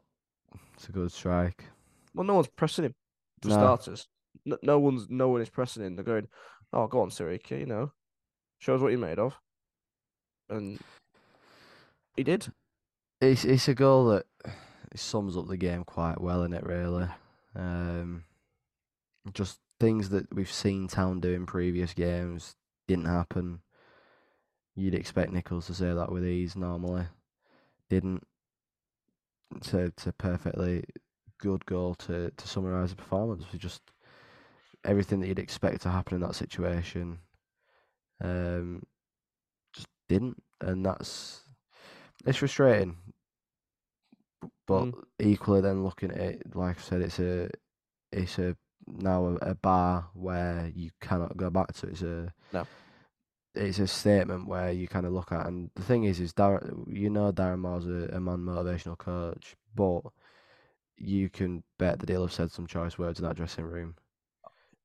it's 0.75 0.89
a 0.89 0.91
good 0.91 1.11
strike. 1.11 1.65
Well, 2.13 2.25
no 2.25 2.35
one's 2.35 2.47
pressing 2.47 2.85
him 2.85 2.95
for 3.41 3.49
No. 3.49 3.53
starters. 3.55 4.07
No, 4.45 4.57
no 4.63 4.79
one's 4.79 5.09
no 5.09 5.29
one 5.29 5.41
is 5.41 5.49
pressing 5.49 5.83
him. 5.83 5.95
They're 5.95 6.05
going, 6.05 6.27
"Oh, 6.73 6.87
go 6.87 7.01
on, 7.01 7.09
Siriki, 7.09 7.59
you 7.59 7.65
know, 7.65 7.91
show 8.59 8.75
us 8.75 8.81
what 8.81 8.89
you're 8.89 8.99
made 8.99 9.19
of." 9.19 9.37
And 10.49 10.79
he 12.15 12.23
did. 12.23 12.51
It's 13.21 13.45
it's 13.45 13.67
a 13.67 13.75
goal 13.75 14.05
that 14.09 14.25
it 14.91 14.99
sums 14.99 15.37
up 15.37 15.47
the 15.47 15.57
game 15.57 15.83
quite 15.83 16.19
well, 16.19 16.43
in 16.43 16.53
it 16.53 16.63
really. 16.65 17.07
Um, 17.55 18.23
just 19.33 19.59
things 19.81 20.09
that 20.09 20.33
we've 20.33 20.51
seen 20.51 20.87
Town 20.87 21.19
do 21.19 21.33
in 21.33 21.47
previous 21.47 21.93
games 21.95 22.55
didn't 22.87 23.05
happen. 23.05 23.61
You'd 24.75 24.95
expect 24.95 25.33
Nicholls 25.33 25.65
to 25.67 25.73
say 25.73 25.91
that 25.93 26.11
with 26.11 26.23
ease 26.25 26.55
normally. 26.55 27.05
Didn't. 27.89 28.23
It's 29.55 29.73
a, 29.73 29.79
it's 29.79 30.07
a 30.07 30.13
perfectly 30.13 30.83
good 31.39 31.65
goal 31.65 31.95
to, 31.95 32.31
to 32.31 32.47
summarise 32.47 32.91
the 32.91 32.95
performance. 32.97 33.45
We 33.51 33.59
just 33.59 33.81
everything 34.85 35.19
that 35.21 35.27
you'd 35.27 35.39
expect 35.39 35.81
to 35.81 35.89
happen 35.89 36.15
in 36.15 36.21
that 36.21 36.35
situation 36.35 37.19
um, 38.23 38.83
just 39.73 39.87
didn't. 40.07 40.41
And 40.61 40.85
that's 40.85 41.41
it's 42.25 42.37
frustrating. 42.37 42.97
But 44.67 44.85
Mm. 44.85 45.03
equally, 45.19 45.61
then 45.61 45.83
looking 45.83 46.11
at 46.11 46.17
it, 46.17 46.55
like 46.55 46.77
I 46.77 46.81
said, 46.81 47.01
it's 47.01 47.19
a 47.19 47.49
it's 48.11 48.39
a 48.39 48.55
now 48.87 49.25
a, 49.41 49.51
a 49.51 49.55
bar 49.55 50.09
where 50.13 50.71
you 50.75 50.91
cannot 51.01 51.37
go 51.37 51.49
back 51.49 51.73
to. 51.75 51.87
It's 51.87 52.01
a 52.01 52.33
No. 52.53 52.65
It's 53.53 53.79
a 53.79 53.87
statement 53.87 54.47
where 54.47 54.71
you 54.71 54.87
kind 54.87 55.05
of 55.05 55.11
look 55.11 55.31
at, 55.33 55.45
and 55.45 55.69
the 55.75 55.81
thing 55.81 56.05
is, 56.05 56.21
is 56.21 56.31
Darren, 56.31 56.85
you 56.87 57.09
know, 57.09 57.33
Darren 57.33 57.59
Moore's 57.59 57.85
a, 57.85 58.15
a 58.15 58.19
man 58.19 58.37
motivational 58.39 58.97
coach, 58.97 59.57
but 59.75 60.01
you 60.95 61.29
can 61.29 61.63
bet 61.77 61.99
that 61.99 62.07
he'll 62.07 62.21
have 62.21 62.31
said 62.31 62.51
some 62.51 62.65
choice 62.65 62.97
words 62.97 63.19
in 63.19 63.25
that 63.25 63.35
dressing 63.35 63.65
room. 63.65 63.95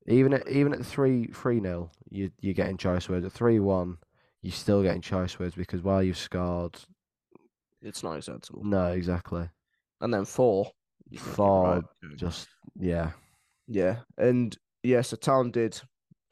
Even 0.05 0.33
at 0.33 0.47
even 0.49 0.73
at 0.73 0.85
three 0.85 1.27
three 1.27 1.59
nil, 1.61 1.91
you 2.09 2.31
you're 2.41 2.53
getting 2.53 2.77
choice 2.77 3.07
words. 3.07 3.25
At 3.25 3.31
three 3.31 3.59
one, 3.59 3.97
you're 4.41 4.51
still 4.51 4.83
getting 4.83 5.01
choice 5.01 5.39
words 5.39 5.55
because 5.55 5.81
while 5.81 6.03
you've 6.03 6.17
scored, 6.17 6.77
It's 7.81 8.03
not 8.03 8.17
acceptable. 8.17 8.63
no, 8.65 8.87
exactly, 8.87 9.49
And 10.01 10.13
then 10.13 10.25
four, 10.25 10.71
Four, 11.17 11.75
right, 11.75 12.17
just 12.17 12.47
yeah, 12.77 13.11
yeah, 13.67 13.97
and 14.17 14.57
yeah, 14.83 15.01
so 15.01 15.15
Town 15.17 15.51
did 15.51 15.79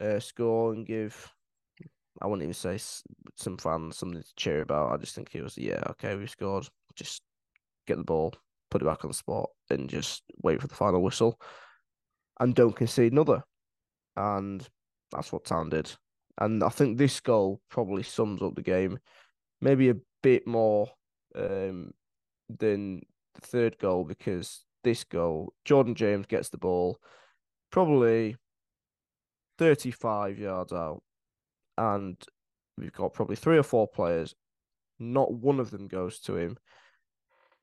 uh, 0.00 0.20
score 0.20 0.72
and 0.72 0.86
give. 0.86 1.32
I 2.22 2.26
wouldn't 2.26 2.44
even 2.44 2.54
say 2.54 2.78
some 3.36 3.58
fans 3.58 3.98
something 3.98 4.22
to 4.22 4.34
cheer 4.36 4.62
about. 4.62 4.92
I 4.92 4.96
just 4.96 5.14
think 5.14 5.34
it 5.34 5.42
was 5.42 5.58
yeah, 5.58 5.82
okay, 5.90 6.16
we 6.16 6.26
scored. 6.26 6.66
Just 6.94 7.22
get 7.86 7.98
the 7.98 8.04
ball, 8.04 8.34
put 8.70 8.80
it 8.80 8.86
back 8.86 9.04
on 9.04 9.10
the 9.10 9.14
spot, 9.14 9.50
and 9.70 9.88
just 9.88 10.22
wait 10.42 10.60
for 10.60 10.66
the 10.66 10.74
final 10.74 11.02
whistle, 11.02 11.38
and 12.40 12.54
don't 12.54 12.74
concede 12.74 13.12
another. 13.12 13.42
And 14.16 14.66
that's 15.12 15.30
what 15.30 15.44
Town 15.44 15.68
did. 15.68 15.92
And 16.38 16.62
I 16.62 16.68
think 16.70 16.96
this 16.96 17.20
goal 17.20 17.60
probably 17.70 18.02
sums 18.02 18.42
up 18.42 18.54
the 18.54 18.62
game, 18.62 18.98
maybe 19.60 19.90
a 19.90 19.96
bit 20.22 20.46
more 20.46 20.88
um, 21.34 21.92
than 22.48 23.02
the 23.34 23.40
third 23.40 23.78
goal 23.78 24.04
because 24.04 24.64
this 24.84 25.04
goal, 25.04 25.52
Jordan 25.64 25.94
James 25.94 26.26
gets 26.26 26.48
the 26.48 26.58
ball 26.58 26.98
probably 27.70 28.36
35 29.58 30.38
yards 30.38 30.72
out, 30.72 31.02
and 31.78 32.16
we've 32.78 32.92
got 32.92 33.14
probably 33.14 33.36
three 33.36 33.58
or 33.58 33.62
four 33.62 33.88
players. 33.88 34.34
Not 34.98 35.32
one 35.32 35.60
of 35.60 35.70
them 35.70 35.88
goes 35.88 36.20
to 36.20 36.36
him. 36.36 36.56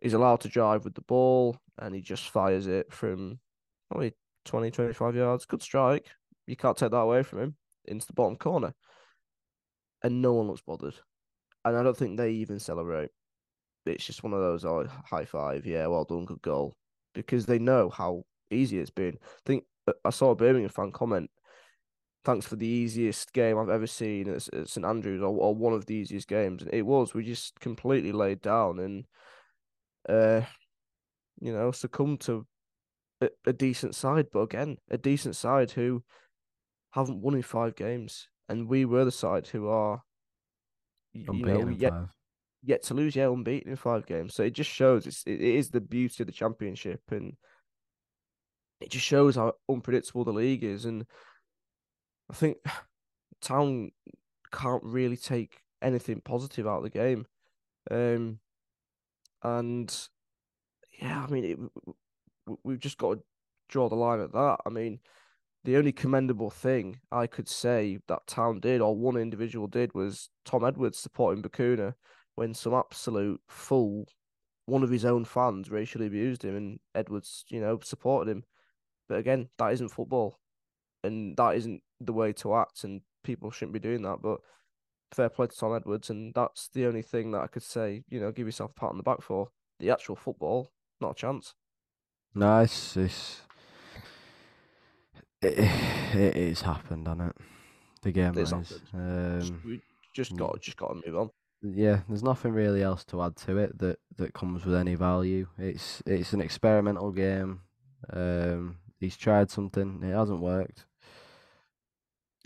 He's 0.02 0.14
allowed 0.14 0.42
to 0.42 0.50
drive 0.50 0.84
with 0.84 0.96
the 0.96 1.02
ball, 1.02 1.58
and 1.80 1.96
he 1.96 2.02
just 2.02 2.30
fires 2.30 2.68
it 2.68 2.92
from 2.94 3.40
oh, 3.92 3.96
probably 3.96 4.14
20, 4.46 4.72
25 4.72 5.16
yards. 5.16 5.46
Good 5.46 5.62
strike. 5.62 6.08
You 6.46 6.56
can't 6.56 6.78
take 6.78 6.92
that 6.92 6.98
away 6.98 7.24
from 7.24 7.40
him 7.40 7.56
into 7.86 8.08
the 8.08 8.14
bottom 8.14 8.36
corner. 8.36 8.74
And 10.04 10.22
no 10.22 10.34
one 10.34 10.48
looks 10.48 10.62
bothered. 10.62 10.96
And 11.64 11.78
I 11.78 11.84
don't 11.84 11.96
think 11.96 12.18
they 12.18 12.32
even 12.32 12.60
celebrate. 12.60 13.10
It's 13.86 14.06
just 14.06 14.24
one 14.24 14.34
of 14.34 14.40
those 14.40 14.66
oh, 14.66 14.88
high 15.10 15.26
five, 15.26 15.66
yeah, 15.66 15.88
well 15.88 16.04
done, 16.04 16.26
good 16.26 16.42
goal. 16.42 16.76
Because 17.14 17.46
they 17.46 17.60
know 17.60 17.90
how 17.90 18.24
easy 18.50 18.80
it's 18.80 18.90
been. 18.90 19.18
I 19.22 19.42
think 19.46 19.64
I 20.06 20.10
saw 20.10 20.32
a 20.32 20.36
Birmingham 20.36 20.70
fan 20.70 20.92
comment, 20.92 21.30
thanks 22.24 22.46
for 22.46 22.56
the 22.56 22.68
easiest 22.68 23.34
game 23.34 23.58
I've 23.58 23.70
ever 23.70 23.88
seen 23.88 24.30
at, 24.30 24.48
at 24.54 24.70
St 24.70 24.86
Andrews, 24.86 25.22
or, 25.22 25.28
or 25.28 25.54
one 25.54 25.74
of 25.74 25.86
the 25.86 25.96
easiest 25.96 26.28
games. 26.28 26.64
And 26.64 26.74
it 26.74 26.86
was. 26.86 27.14
We 27.14 27.24
just 27.24 27.60
completely 27.60 28.12
laid 28.12 28.42
down 28.42 28.80
and, 28.80 29.06
uh, 30.08 30.46
you 31.42 31.52
know, 31.52 31.72
succumbed 31.72 32.22
to 32.22 32.46
a, 33.22 33.30
a 33.46 33.54
decent 33.54 33.96
side. 33.96 34.28
But 34.32 34.40
again, 34.42 34.78
a 34.90 34.98
decent 34.98 35.36
side 35.36 35.72
who 35.72 36.04
haven't 36.92 37.22
won 37.22 37.36
in 37.36 37.42
five 37.42 37.76
games, 37.76 38.30
and 38.48 38.68
we 38.70 38.86
were 38.86 39.04
the 39.04 39.12
side 39.12 39.48
who 39.48 39.68
are, 39.68 40.02
you 41.12 41.26
unbeaten 41.28 41.70
in 41.70 41.80
yet 41.80 41.92
five. 41.92 42.10
yet 42.64 42.84
to 42.84 42.94
lose, 42.94 43.16
yeah, 43.16 43.28
unbeaten 43.28 43.72
in 43.72 43.76
five 43.76 44.06
games. 44.06 44.34
So 44.34 44.44
it 44.44 44.54
just 44.54 44.70
shows 44.70 45.08
it's 45.08 45.24
it, 45.26 45.42
it 45.42 45.56
is 45.56 45.70
the 45.70 45.82
beauty 45.82 46.24
of 46.24 46.28
the 46.28 46.34
championship, 46.34 47.02
and 47.12 47.34
it 48.84 48.92
just 48.92 49.06
shows 49.06 49.36
how 49.36 49.54
unpredictable 49.70 50.24
the 50.24 50.34
league 50.34 50.64
is. 50.64 50.86
And 50.86 51.06
I 52.30 52.34
think 52.34 52.58
Town 53.42 53.92
can't 54.52 54.84
really 54.84 55.18
take 55.18 55.62
anything 55.82 56.22
positive 56.22 56.68
out 56.68 56.78
of 56.78 56.84
the 56.84 56.90
game. 56.90 57.26
Um, 57.92 58.40
and 59.42 59.96
yeah, 61.02 61.26
I 61.28 61.32
mean, 61.32 61.46
it, 61.46 62.58
we've 62.64 62.80
just 62.80 62.98
got 62.98 63.16
to 63.16 63.20
draw 63.70 63.90
the 63.90 63.96
line 63.96 64.20
at 64.20 64.34
that. 64.34 64.58
I 64.66 64.70
mean, 64.70 65.00
the 65.64 65.78
only 65.78 65.92
commendable 65.92 66.50
thing 66.50 67.00
I 67.12 67.28
could 67.28 67.48
say 67.48 68.00
that 68.08 68.28
Town 68.28 68.60
did, 68.60 68.82
or 68.82 68.96
one 68.96 69.18
individual 69.18 69.68
did, 69.68 69.94
was 69.94 70.30
Tom 70.46 70.66
Edwards 70.66 71.00
supporting 71.00 71.42
Bacuna 71.44 71.94
when 72.36 72.54
some 72.54 72.74
absolute 72.74 73.42
fool, 73.48 74.06
one 74.66 74.84
of 74.84 74.90
his 74.90 75.06
own 75.06 75.24
fans, 75.26 75.70
racially 75.70 76.08
abused 76.08 76.44
him, 76.44 76.56
and 76.56 76.80
Edwards, 76.96 77.46
you 77.50 77.62
know, 77.62 77.80
supported 77.82 78.32
him. 78.32 78.44
But 79.08 79.20
again, 79.20 79.50
that 79.58 79.74
isn't 79.74 79.90
football, 79.90 80.40
and 81.04 81.36
that 81.38 81.56
isn't 81.56 81.82
the 82.00 82.14
way 82.14 82.34
to 82.34 82.56
act, 82.56 82.84
and 82.84 83.02
people 83.24 83.52
shouldn't 83.52 83.74
be 83.74 83.80
doing 83.80 84.02
that. 84.04 84.22
But 84.22 84.40
fair 85.14 85.30
play 85.30 85.48
to 85.48 85.56
Tom 85.56 85.76
Edwards, 85.76 86.10
and 86.10 86.34
that's 86.34 86.70
the 86.74 86.86
only 86.86 87.02
thing 87.02 87.32
that 87.32 87.42
I 87.42 87.48
could 87.48 87.64
say, 87.64 88.04
you 88.10 88.20
know, 88.20 88.32
give 88.32 88.48
yourself 88.48 88.72
a 88.72 88.80
pat 88.80 88.90
on 88.90 88.98
the 88.98 89.04
back 89.04 89.22
for. 89.22 89.50
The 89.80 89.92
actual 89.92 90.16
football, 90.16 90.72
not 91.02 91.12
a 91.12 91.16
chance. 91.16 91.54
Nice. 92.36 92.98
It's, 92.98 93.42
it, 95.42 95.60
it 96.16 96.36
is 96.38 96.62
happened, 96.62 97.08
hasn't 97.08 97.30
it? 97.30 97.36
The 98.02 98.12
game 98.12 98.38
It's. 98.38 98.52
Just, 98.52 98.82
Um, 98.94 99.62
we 99.66 99.82
just 100.14 100.36
got 100.36 100.62
just 100.62 100.78
got 100.78 100.90
to 100.90 101.02
move 101.10 101.18
on. 101.18 101.30
yeah, 101.62 102.02
there's 102.08 102.24
nothing 102.24 102.52
really 102.52 102.84
else 102.84 103.04
to 103.06 103.22
add 103.22 103.36
to 103.38 103.58
it 103.58 103.78
that, 103.80 104.00
that 104.18 104.34
comes 104.34 104.66
with 104.66 104.76
any 104.76 104.96
value. 104.96 105.48
It's 105.58 106.04
it's 106.06 106.34
an 106.34 106.42
experimental 106.42 107.12
game. 107.12 107.62
Um, 108.12 108.78
he's 109.04 109.18
tried 109.18 109.52
something, 109.52 110.02
it 110.02 110.14
hasn't 110.14 110.40
worked. 110.40 110.86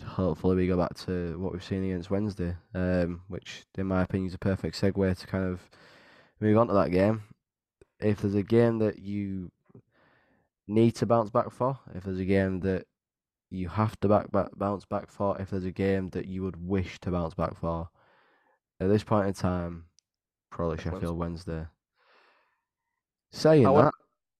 Hopefully, 0.04 0.56
we 0.56 0.66
go 0.66 0.76
back 0.76 0.94
to 0.94 1.38
what 1.38 1.52
we've 1.52 1.64
seen 1.64 1.84
against 1.84 2.10
Wednesday, 2.10 2.56
um, 2.74 3.22
which, 3.28 3.64
in 3.76 3.86
my 3.86 4.02
opinion, 4.02 4.28
is 4.28 4.34
a 4.34 4.38
perfect 4.38 4.80
segue 4.80 5.18
to 5.18 5.26
kind 5.26 5.44
of 5.44 5.60
move 6.40 6.56
on 6.56 6.68
to 6.68 6.74
that 6.74 6.90
game. 6.90 7.22
If 8.00 8.20
there's 8.20 8.34
a 8.34 8.42
game 8.42 8.78
that 8.78 8.98
you 9.00 9.50
need 10.68 10.94
to 10.96 11.06
bounce 11.06 11.30
back 11.30 11.50
for, 11.50 11.78
if 11.94 12.04
there's 12.04 12.20
a 12.20 12.24
game 12.24 12.60
that 12.60 12.86
you 13.50 13.68
have 13.68 13.98
to 14.00 14.08
back, 14.08 14.30
back 14.30 14.50
bounce 14.56 14.84
back 14.84 15.10
for, 15.10 15.40
if 15.40 15.50
there's 15.50 15.64
a 15.64 15.72
game 15.72 16.10
that 16.10 16.26
you 16.26 16.42
would 16.42 16.64
wish 16.64 17.00
to 17.00 17.10
bounce 17.10 17.34
back 17.34 17.56
for, 17.56 17.88
at 18.80 18.88
this 18.88 19.02
point 19.02 19.26
in 19.26 19.34
time, 19.34 19.86
probably 20.50 20.76
Sheffield 20.76 20.94
Sheffield 20.94 21.18
Wednesday. 21.18 21.66
Saying 23.32 23.64
However, 23.64 23.84
that, 23.86 23.92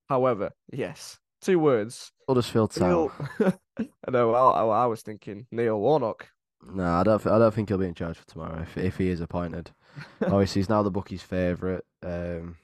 however, 0.09 0.51
yes, 0.73 1.19
two 1.41 1.59
words. 1.59 2.13
Huddersfield 2.29 2.73
Town. 2.73 3.11
I 3.79 4.11
know. 4.11 4.35
I, 4.35 4.63
I, 4.63 4.83
I 4.83 4.87
was 4.87 5.03
thinking 5.03 5.47
Neil 5.51 5.79
Warnock. 5.79 6.29
No, 6.63 6.85
I 6.85 7.03
don't. 7.03 7.25
I 7.27 7.39
don't 7.39 7.55
think 7.55 7.69
he'll 7.69 7.79
be 7.79 7.87
in 7.87 7.95
charge 7.95 8.17
for 8.19 8.27
tomorrow 8.27 8.63
if 8.63 8.77
if 8.77 8.97
he 8.99 9.09
is 9.09 9.21
appointed. 9.21 9.71
Obviously, 10.23 10.61
he's 10.61 10.69
now 10.69 10.83
the 10.83 10.91
bookie's 10.91 11.23
favourite. 11.23 11.83
Um, 12.03 12.57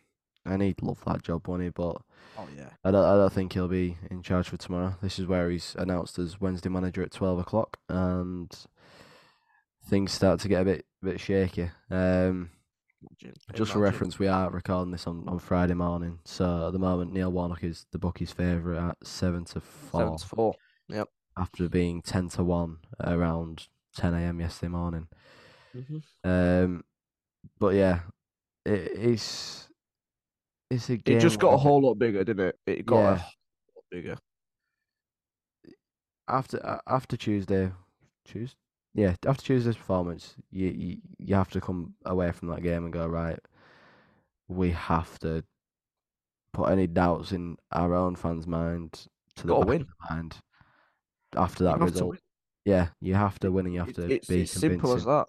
and 0.47 0.63
he'd 0.63 0.83
love 0.83 1.03
that 1.07 1.23
job, 1.23 1.49
wouldn't 1.49 1.67
he? 1.67 1.71
But 1.71 2.03
Oh 2.37 2.49
yeah. 2.57 2.71
I 2.85 2.91
don't. 2.91 3.05
I 3.05 3.17
don't 3.17 3.33
think 3.33 3.53
he'll 3.53 3.69
be 3.69 3.97
in 4.11 4.23
charge 4.23 4.49
for 4.49 4.57
tomorrow. 4.57 4.97
This 5.01 5.19
is 5.19 5.27
where 5.27 5.49
he's 5.51 5.77
announced 5.79 6.19
as 6.19 6.41
Wednesday 6.41 6.69
manager 6.69 7.03
at 7.03 7.13
twelve 7.13 7.39
o'clock, 7.39 7.79
and 7.89 8.53
things 9.89 10.13
start 10.13 10.41
to 10.41 10.49
get 10.49 10.63
a 10.63 10.65
bit 10.65 10.87
bit 11.03 11.21
shaky. 11.21 11.71
Um, 11.91 12.51
just 13.55 13.73
for 13.73 13.79
reference, 13.79 14.19
we 14.19 14.29
are 14.29 14.51
recording 14.51 14.93
this 14.93 15.07
on, 15.07 15.25
on 15.29 15.39
Friday 15.39 15.75
morning. 15.75 16.19
So 16.25 16.67
at 16.69 16.73
the 16.73 16.79
moment, 16.79 17.13
Neil 17.13 17.31
Warnock 17.33 17.63
is 17.65 17.87
the 17.93 17.99
bookie's 17.99 18.33
favourite 18.33 18.91
at 18.91 18.97
seven 19.07 19.45
to 19.47 19.61
four, 19.61 20.01
Seven 20.01 20.17
to 20.19 20.27
four. 20.27 20.55
Yep. 20.89 21.09
after 21.39 21.69
being 21.69 22.03
ten 22.03 22.29
to 22.31 22.45
one 22.45 22.79
around 23.01 23.69
ten 23.97 24.15
a.m. 24.15 24.41
yesterday 24.41 24.71
morning. 24.71 25.09
Mhm. 25.75 26.03
Um, 26.25 26.85
but 27.59 27.75
yeah, 27.75 28.01
it, 28.65 28.93
it's 28.95 29.69
it's 30.71 30.89
a 30.91 30.97
game. 30.97 31.17
It 31.17 31.21
just 31.21 31.39
got 31.39 31.55
a 31.55 31.59
whole 31.59 31.83
lot 31.83 31.95
bigger, 31.95 32.25
didn't 32.25 32.47
it? 32.49 32.59
It 32.67 32.87
got 32.87 32.97
a 32.97 33.01
Yeah. 33.03 33.17
whole 33.17 33.75
lot 33.77 33.85
bigger. 33.91 34.17
after 36.29 36.81
after 36.87 37.17
Tuesday, 37.17 37.71
Tuesday, 38.25 38.57
yeah, 38.95 39.15
after 39.27 39.43
Tuesday's 39.45 39.77
performance, 39.77 40.37
you, 40.51 40.69
you 40.69 40.97
you 41.19 41.35
have 41.35 41.51
to 41.51 41.61
come 41.61 41.95
away 42.05 42.31
from 42.33 42.49
that 42.49 42.63
game 42.63 42.85
and 42.85 42.93
go 42.93 43.07
right. 43.07 43.39
We 44.49 44.71
have 44.71 45.19
to 45.21 45.45
put 46.53 46.71
any 46.71 46.87
doubts 46.87 47.33
in 47.33 47.57
our 47.73 47.95
own 47.95 48.17
fans' 48.17 48.47
mind 48.47 49.07
to 49.37 49.47
the 49.47 49.53
Gotta 49.53 49.67
win. 49.67 49.87
mind 50.11 50.37
after 51.37 51.65
You 51.65 51.69
that 51.71 51.81
have 51.81 51.95
to 51.97 52.05
result. 52.05 52.11
win. 52.11 52.19
Yeah, 52.65 52.89
you 53.01 53.15
have 53.15 53.39
to 53.41 53.51
win 53.53 53.67
and 53.67 53.75
you 53.75 53.81
have 53.81 53.91
It- 53.91 53.97
to 53.97 54.13
it's 54.13 54.29
be 54.29 54.43
it's 54.43 54.53
simple 54.53 54.93
as 54.93 55.05
convincing. 55.05 55.07
that. 55.07 55.27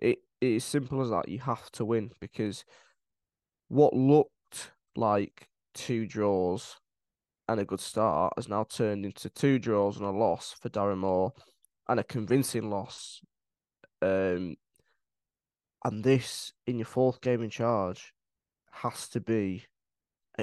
It 0.00 0.18
it 0.40 0.52
is 0.52 0.64
simple 0.64 1.00
as 1.02 1.10
that. 1.10 1.28
You 1.28 1.40
have 1.40 1.70
to 1.72 1.84
win 1.84 2.12
because 2.20 2.64
what 3.68 3.94
looked 3.94 4.72
like 4.96 5.48
two 5.74 6.06
draws 6.06 6.78
and 7.48 7.60
a 7.60 7.64
good 7.64 7.80
start 7.80 8.34
has 8.36 8.48
now 8.48 8.64
turned 8.64 9.04
into 9.04 9.30
two 9.30 9.58
draws 9.58 9.96
and 9.96 10.06
a 10.06 10.10
loss 10.10 10.52
for 10.52 10.68
Darren 10.68 10.98
Moore 10.98 11.32
and 11.88 12.00
a 12.00 12.04
convincing 12.04 12.70
loss. 12.70 13.20
Um, 14.02 14.56
and 15.84 16.04
this 16.04 16.52
in 16.66 16.78
your 16.78 16.86
fourth 16.86 17.20
game 17.20 17.42
in 17.42 17.50
charge 17.50 18.12
has 18.70 19.08
to 19.10 19.20
be, 19.20 19.64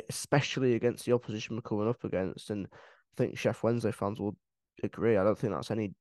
especially 0.09 0.75
against 0.75 1.05
the 1.05 1.13
opposition 1.13 1.55
we're 1.55 1.61
coming 1.61 1.89
up 1.89 2.03
against. 2.03 2.49
And 2.49 2.67
I 2.71 3.15
think 3.17 3.35
Sheff 3.35 3.63
Wednesday 3.63 3.91
fans 3.91 4.19
will 4.19 4.35
agree. 4.83 5.17
I 5.17 5.23
don't 5.23 5.37
think 5.37 5.53
that's 5.53 5.71
any 5.71 5.93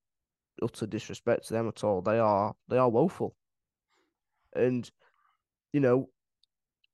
utter 0.62 0.86
disrespect 0.86 1.46
to 1.46 1.54
them 1.54 1.68
at 1.68 1.84
all. 1.84 2.00
They 2.00 2.18
are 2.18 2.54
they 2.68 2.78
are 2.78 2.88
woeful, 2.88 3.34
and 4.54 4.88
you 5.72 5.80
know, 5.80 6.08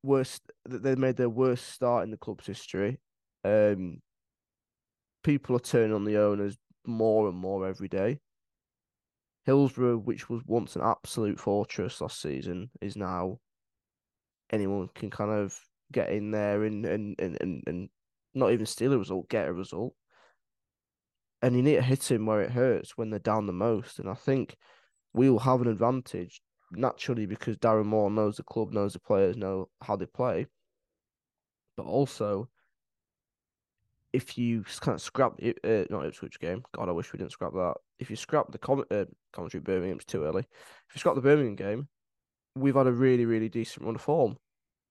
worst 0.02 0.42
they 0.68 0.94
made 0.94 1.16
their 1.16 1.28
worst 1.28 1.68
start 1.68 2.04
in 2.04 2.10
the 2.10 2.16
club's 2.16 2.46
history. 2.46 2.98
Um, 3.44 4.00
people 5.22 5.56
are 5.56 5.60
turning 5.60 5.94
on 5.94 6.04
the 6.04 6.18
owners 6.18 6.56
more 6.86 7.28
and 7.28 7.36
more 7.36 7.66
every 7.66 7.88
day. 7.88 8.18
Hillsborough, 9.44 9.98
which 9.98 10.28
was 10.28 10.42
once 10.46 10.76
an 10.76 10.82
absolute 10.82 11.40
fortress 11.40 12.00
last 12.00 12.20
season, 12.20 12.70
is 12.80 12.96
now 12.96 13.38
anyone 14.52 14.88
can 14.94 15.10
kind 15.10 15.30
of 15.30 15.58
get 15.92 16.10
in 16.10 16.30
there 16.30 16.64
and 16.64 16.84
and 16.86 17.18
and 17.18 17.36
and, 17.40 17.64
and 17.66 17.88
not 18.34 18.52
even 18.52 18.66
steal 18.66 18.92
a 18.92 18.98
result, 18.98 19.28
get 19.28 19.48
a 19.48 19.52
result. 19.52 19.94
And 21.42 21.56
you 21.56 21.62
need 21.62 21.76
to 21.76 21.82
hit 21.82 22.10
him 22.10 22.26
where 22.26 22.42
it 22.42 22.50
hurts 22.50 22.96
when 22.96 23.10
they're 23.10 23.18
down 23.18 23.46
the 23.46 23.52
most. 23.52 23.98
And 23.98 24.08
I 24.08 24.14
think 24.14 24.56
we 25.14 25.30
will 25.30 25.38
have 25.38 25.62
an 25.62 25.68
advantage 25.68 26.42
naturally 26.70 27.26
because 27.26 27.56
Darren 27.56 27.86
Moore 27.86 28.10
knows 28.10 28.36
the 28.36 28.42
club, 28.42 28.72
knows 28.72 28.92
the 28.92 29.00
players, 29.00 29.36
know 29.36 29.68
how 29.80 29.96
they 29.96 30.06
play. 30.06 30.46
But 31.76 31.86
also, 31.86 32.48
if 34.12 34.36
you 34.36 34.64
kind 34.80 34.96
of 34.96 35.02
scrap 35.02 35.34
it, 35.38 35.58
uh, 35.64 35.84
not 35.90 36.06
Ipswich 36.06 36.38
game, 36.40 36.62
God, 36.72 36.88
I 36.88 36.92
wish 36.92 37.12
we 37.12 37.18
didn't 37.18 37.32
scrap 37.32 37.52
that. 37.52 37.74
If 37.98 38.10
you 38.10 38.16
scrap 38.16 38.52
the 38.52 38.58
com- 38.58 38.84
uh, 38.90 39.04
commentary 39.32 39.60
Birmingham, 39.60 39.96
it's 39.96 40.04
too 40.04 40.24
early. 40.24 40.42
If 40.88 40.94
you 40.94 40.98
scrap 40.98 41.14
the 41.14 41.20
Birmingham 41.20 41.56
game, 41.56 41.88
we've 42.54 42.74
had 42.74 42.86
a 42.86 42.92
really, 42.92 43.26
really 43.26 43.48
decent 43.48 43.86
run 43.86 43.94
of 43.94 44.00
form, 44.00 44.36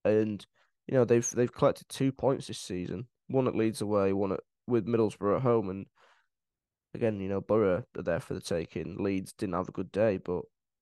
and 0.05 0.45
you 0.87 0.95
know 0.95 1.05
they've 1.05 1.29
they've 1.31 1.53
collected 1.53 1.87
two 1.89 2.11
points 2.11 2.47
this 2.47 2.59
season. 2.59 3.07
One 3.27 3.47
at 3.47 3.55
Leeds 3.55 3.81
away, 3.81 4.13
one 4.13 4.31
at 4.31 4.39
with 4.67 4.87
Middlesbrough 4.87 5.37
at 5.37 5.41
home, 5.41 5.69
and 5.69 5.85
again, 6.93 7.19
you 7.19 7.29
know 7.29 7.41
Borough 7.41 7.83
are 7.97 8.01
there 8.01 8.19
for 8.19 8.33
the 8.33 8.41
taking. 8.41 8.97
Leeds 8.99 9.33
didn't 9.33 9.55
have 9.55 9.69
a 9.69 9.73
good 9.73 9.91
day, 9.91 10.17
but 10.17 10.41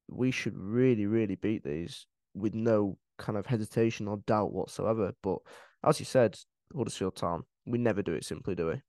we 0.10 0.32
should 0.32 0.58
really, 0.58 1.06
really 1.06 1.36
beat 1.36 1.64
these 1.64 2.06
with 2.34 2.54
no 2.54 2.98
kind 3.18 3.38
of 3.38 3.46
hesitation 3.46 4.08
or 4.08 4.18
doubt 4.28 4.54
whatsoever. 4.54 5.14
But 5.22 5.40
as 5.84 6.00
you 6.00 6.06
said, 6.06 6.38
Huddersfield 6.76 7.16
Town, 7.16 7.44
we 7.66 7.78
never 7.78 8.02
do 8.02 8.14
it 8.14 8.26
simply, 8.26 8.56
do 8.56 8.68
we? 8.68 8.82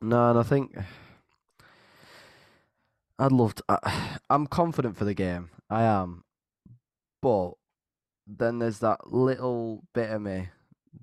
No, 0.00 0.30
and 0.30 0.38
I 0.38 0.42
think 0.42 0.76
I'd 3.18 3.32
love 3.32 3.54
to. 3.56 3.64
I, 3.68 4.18
I'm 4.30 4.46
confident 4.46 4.96
for 4.96 5.04
the 5.04 5.14
game. 5.14 5.50
I 5.70 5.82
am, 5.84 6.24
but 7.22 7.52
then 8.26 8.58
there's 8.58 8.78
that 8.80 9.12
little 9.12 9.84
bit 9.94 10.10
of 10.10 10.22
me 10.22 10.48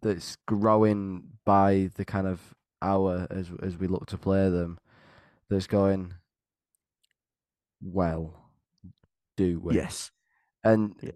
that's 0.02 0.38
growing 0.47 1.24
by 1.45 1.89
the 1.95 2.06
kind 2.06 2.28
of 2.28 2.39
hour 2.82 3.28
as 3.30 3.50
as 3.62 3.78
we 3.78 3.88
look 3.88 4.08
to 4.08 4.17
play 4.17 4.50
them. 4.50 4.80
That's 5.50 5.67
going. 5.67 6.15
Well, 7.82 8.36
do 9.38 9.60
we? 9.60 9.76
Yes. 9.76 10.12
And 10.63 10.95
Yeah. 11.02 11.12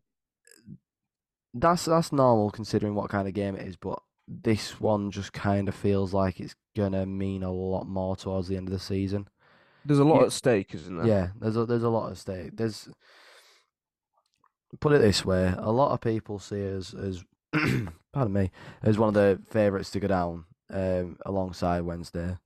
that's 1.54 1.86
that's 1.86 2.12
normal 2.12 2.52
considering 2.52 2.96
what 2.96 3.10
kind 3.10 3.28
of 3.28 3.34
game 3.34 3.56
it 3.56 3.68
is, 3.68 3.76
but 3.76 4.00
this 4.28 4.80
one 4.80 5.12
just 5.12 5.34
kind 5.34 5.70
of 5.70 5.76
feels 5.76 6.14
like 6.14 6.40
it's 6.40 6.56
gonna 6.76 7.06
mean 7.06 7.44
a 7.44 7.52
lot 7.52 7.86
more 7.88 8.16
towards 8.16 8.48
the 8.48 8.58
end 8.58 8.68
of 8.68 8.74
the 8.74 8.80
season. 8.80 9.28
There's 9.86 10.00
a 10.00 10.04
lot 10.04 10.20
Yeah. 10.22 10.26
at 10.26 10.32
stake, 10.32 10.74
isn't 10.76 10.98
there? 10.98 11.08
Yeah, 11.08 11.28
there's 11.40 11.56
a 11.58 11.66
there's 11.66 11.84
a 11.84 11.90
lot 11.90 12.12
at 12.12 12.18
stake. 12.18 12.52
There's 12.56 12.90
put 14.80 14.92
it 14.94 15.02
this 15.02 15.24
way, 15.24 15.54
a 15.58 15.72
lot 15.72 15.92
of 15.94 16.02
people 16.02 16.40
see 16.40 16.76
us 16.76 16.94
as 16.94 17.24
pardon 18.14 18.34
me, 18.34 18.52
as 18.84 18.98
one 18.98 19.10
of 19.10 19.14
the 19.14 19.40
favourites 19.50 19.90
to 19.92 20.00
go 20.00 20.08
down, 20.08 20.46
um, 20.72 21.18
alongside 21.26 21.82
Wednesday. 21.82 22.38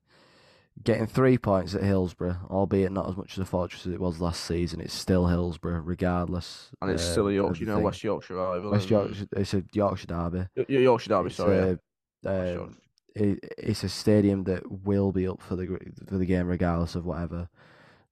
Getting 0.82 1.06
three 1.08 1.36
points 1.36 1.74
at 1.74 1.82
Hillsborough, 1.82 2.38
albeit 2.48 2.92
not 2.92 3.08
as 3.08 3.16
much 3.16 3.32
as 3.32 3.38
a 3.38 3.44
fortress 3.44 3.86
as 3.86 3.92
it 3.92 4.00
was 4.00 4.20
last 4.20 4.44
season, 4.44 4.80
it's 4.80 4.94
still 4.94 5.26
Hillsborough, 5.26 5.80
regardless. 5.80 6.70
And 6.80 6.90
it's 6.92 7.04
um, 7.06 7.12
still 7.12 7.28
a 7.28 7.32
Yorkshire, 7.32 7.64
you 7.64 7.66
know. 7.70 7.80
West 7.80 8.02
Yorkshire 8.04 8.36
rival. 8.36 8.70
West 8.70 8.88
Yorkshire, 8.88 9.26
it's 9.36 9.52
a 9.52 9.64
Yorkshire 9.74 10.06
derby. 10.06 10.46
Y- 10.56 10.64
Yorkshire 10.68 11.08
Derby, 11.10 11.26
It's 11.26 11.36
sorry. 11.36 11.58
a, 11.58 11.70
um, 11.72 11.76
it, 12.24 12.70
it's 13.14 13.84
a 13.84 13.88
stadium 13.88 14.44
that 14.44 14.62
will 14.70 15.12
be 15.12 15.26
up 15.26 15.42
for 15.42 15.56
the 15.56 15.66
for 16.08 16.18
the 16.18 16.26
game 16.26 16.46
regardless 16.46 16.94
of 16.94 17.04
whatever. 17.04 17.48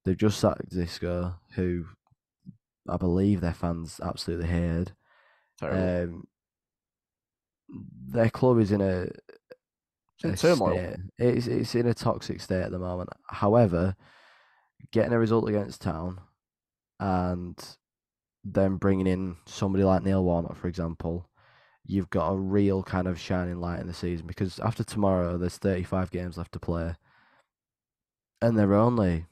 They've 0.04 0.16
just 0.16 0.40
sacked 0.40 0.70
Xisco, 0.70 1.34
who 1.54 1.84
I 2.88 2.96
believe 2.96 3.40
their 3.40 3.54
fans 3.54 4.00
absolutely 4.02 4.48
hated. 4.48 4.92
Um, 5.60 6.24
their 8.06 8.30
club 8.30 8.58
is 8.60 8.72
in 8.72 8.80
a, 8.80 9.02
It's 9.02 10.24
in 10.24 10.30
a 10.30 10.36
turmoil. 10.36 10.72
state. 10.74 10.96
It's 11.18 11.46
it's 11.46 11.74
in 11.74 11.86
a 11.86 11.94
toxic 11.94 12.40
state 12.40 12.62
at 12.62 12.70
the 12.70 12.78
moment. 12.78 13.10
However, 13.28 13.94
getting 14.92 15.12
a 15.12 15.18
result 15.18 15.48
against 15.48 15.82
Town, 15.82 16.20
and 16.98 17.58
then 18.44 18.76
bringing 18.76 19.06
in 19.06 19.36
somebody 19.46 19.84
like 19.84 20.02
Neil 20.02 20.24
Warnock, 20.24 20.56
for 20.56 20.68
example, 20.68 21.27
you've 21.88 22.10
got 22.10 22.30
a 22.30 22.36
real 22.36 22.82
kind 22.82 23.08
of 23.08 23.18
shining 23.18 23.60
light 23.60 23.80
in 23.80 23.86
the 23.88 23.94
season 23.94 24.26
because 24.26 24.60
after 24.60 24.84
tomorrow, 24.84 25.38
there's 25.38 25.56
35 25.56 26.10
games 26.10 26.36
left 26.36 26.52
to 26.52 26.60
play, 26.60 26.94
and 28.40 28.56
they're 28.56 28.74
only 28.74 29.24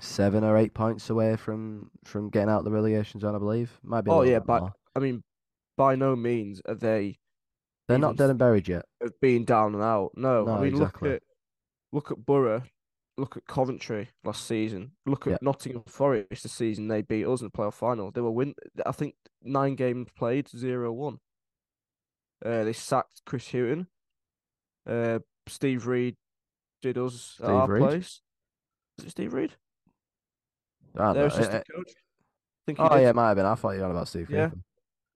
seven 0.00 0.44
or 0.44 0.56
eight 0.56 0.74
points 0.74 1.10
away 1.10 1.34
from 1.34 1.90
from 2.04 2.30
getting 2.30 2.50
out 2.50 2.62
the 2.64 2.70
relegation 2.70 3.18
zone. 3.18 3.34
I 3.34 3.38
believe 3.38 3.72
might 3.82 4.02
be. 4.02 4.10
Oh 4.10 4.22
yeah, 4.22 4.38
but 4.38 4.60
more. 4.60 4.72
I 4.94 5.00
mean, 5.00 5.22
by 5.76 5.96
no 5.96 6.14
means 6.14 6.60
are 6.66 6.74
they 6.74 7.18
they're 7.88 7.98
not 7.98 8.16
dead 8.16 8.30
and 8.30 8.38
buried 8.38 8.68
yet. 8.68 8.84
of 9.00 9.18
being 9.20 9.44
down 9.44 9.74
and 9.74 9.82
out. 9.82 10.12
No, 10.14 10.44
No, 10.44 10.52
I 10.52 10.60
mean 10.60 10.74
exactly. 10.74 11.08
look 11.08 11.16
at 11.16 11.22
look 11.92 12.10
at 12.10 12.24
Borough, 12.24 12.62
look 13.18 13.36
at 13.36 13.46
Coventry 13.46 14.08
last 14.24 14.46
season. 14.46 14.92
Look 15.06 15.26
at 15.26 15.32
Yeah. 15.32 15.38
Nottingham 15.42 15.82
Forest 15.86 16.42
the 16.42 16.48
season 16.48 16.88
they 16.88 17.02
beat 17.02 17.26
us 17.26 17.40
in 17.40 17.46
the 17.46 17.50
playoff 17.50 17.74
final. 17.74 18.10
They 18.10 18.20
were 18.20 18.30
win. 18.30 18.54
I 18.86 18.92
think 18.92 19.14
nine 19.42 19.74
games 19.74 20.08
played, 20.16 20.48
zero 20.48 20.92
one. 20.92 21.18
Uh, 22.44 22.64
they 22.64 22.72
sacked 22.72 23.22
Chris 23.26 23.50
Hughton. 23.50 23.88
Uh, 24.86 25.18
Steve 25.48 25.86
Reid 25.86 26.16
did 26.82 26.96
us 26.96 27.36
at 27.40 27.46
Steve 27.46 27.48
our 27.50 27.68
Reid? 27.68 27.82
place. 27.82 28.20
Is 28.98 29.04
it 29.06 29.10
Steve 29.10 29.34
Reid? 29.34 29.54
I 30.96 31.12
don't 31.12 31.14
Their 31.14 31.22
know. 31.22 31.34
Uh, 31.34 31.36
assistant 31.38 31.64
coach. 31.74 31.90
I 31.90 32.62
think 32.66 32.78
Oh 32.80 32.88
did. 32.96 33.02
yeah, 33.02 33.08
it 33.10 33.16
might 33.16 33.28
have 33.28 33.36
been. 33.36 33.46
I 33.46 33.54
thought 33.54 33.72
you 33.72 33.78
were 33.80 33.84
on 33.86 33.90
about 33.92 34.08
Steve 34.08 34.30
Yeah. 34.30 34.50
Cooper. 34.50 34.62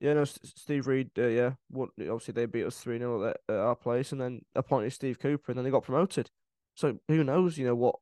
Yeah, 0.01 0.15
no, 0.15 0.25
Steve 0.25 0.88
Reid, 0.88 1.11
uh, 1.17 1.29
yeah, 1.29 1.53
what, 1.71 1.91
obviously 2.01 2.33
they 2.33 2.47
beat 2.47 2.65
us 2.65 2.81
3 2.81 2.99
0 2.99 3.25
at, 3.25 3.37
at 3.49 3.55
our 3.57 3.77
place 3.77 4.11
and 4.11 4.21
then 4.21 4.45
appointed 4.57 4.93
Steve 4.93 5.21
Cooper 5.21 5.53
and 5.53 5.59
then 5.59 5.65
they 5.65 5.71
got 5.71 5.85
promoted. 5.85 6.29
So 6.75 6.99
who 7.09 7.25
knows, 7.25 7.59
you 7.59 7.67
know, 7.67 7.75
what, 7.75 7.97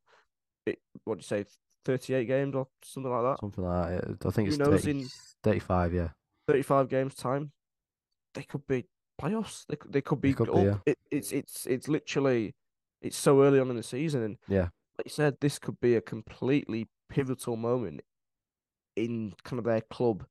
it, 0.67 0.79
what 1.05 1.17
do 1.17 1.19
you 1.21 1.43
say, 1.43 1.45
38 1.85 2.25
games 2.27 2.55
or 2.55 2.69
something 2.83 3.11
like 3.11 3.23
that? 3.23 3.41
Something 3.41 3.65
like 3.65 4.01
that. 4.01 4.27
I 4.27 4.31
think 4.31 4.49
it's 4.49 4.57
Who 4.57 4.65
knows 4.65 4.85
30, 4.85 4.91
in 5.01 5.09
35, 5.43 5.95
yeah. 5.95 6.09
35 6.47 6.89
games 6.89 7.15
time, 7.15 7.53
they 8.35 8.43
could 8.43 8.67
be 8.67 8.87
playoffs. 9.21 9.65
They 9.69 9.77
could, 9.77 9.93
they 9.93 10.01
could 10.01 10.21
be 10.21 10.35
could 10.35 10.53
be, 10.53 10.63
yeah. 10.63 10.77
it, 10.87 10.99
it's 11.11 11.33
it's 11.33 11.67
it's 11.67 11.89
literally 11.89 12.55
it's 13.03 13.17
so 13.17 13.43
early 13.43 13.59
on 13.61 13.71
in 13.71 13.77
the 13.77 13.83
season, 13.83 14.23
and 14.23 14.37
Yeah. 14.49 14.69
like 14.99 15.07
you 15.07 15.11
said, 15.11 15.37
this 15.41 15.59
could 15.59 15.81
be 15.81 15.95
a 15.97 16.01
completely 16.01 16.89
pivotal 17.09 17.57
moment 17.57 18.03
in 18.97 19.35
kind 19.45 19.59
of 19.59 19.65
their 19.65 19.81
club 19.81 20.27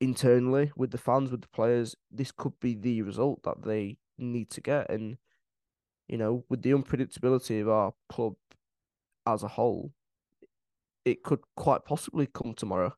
internally 0.00 0.72
with 0.76 0.90
the 0.90 0.98
fans, 0.98 1.30
with 1.30 1.42
the 1.42 1.48
players. 1.48 1.96
This 2.10 2.32
could 2.32 2.58
be 2.60 2.74
the 2.74 3.02
result 3.02 3.42
that 3.44 3.62
they 3.64 3.98
need 4.18 4.50
to 4.50 4.60
get, 4.60 4.90
and 4.90 5.18
you 6.08 6.18
know, 6.18 6.44
with 6.48 6.62
the 6.62 6.72
unpredictability 6.72 7.60
of 7.60 7.68
our 7.68 7.94
club 8.08 8.34
as 9.26 9.42
a 9.42 9.48
whole, 9.48 9.92
it 11.04 11.22
could 11.22 11.40
quite 11.56 11.84
possibly 11.84 12.26
come 12.26 12.54
tomorrow. 12.54 12.94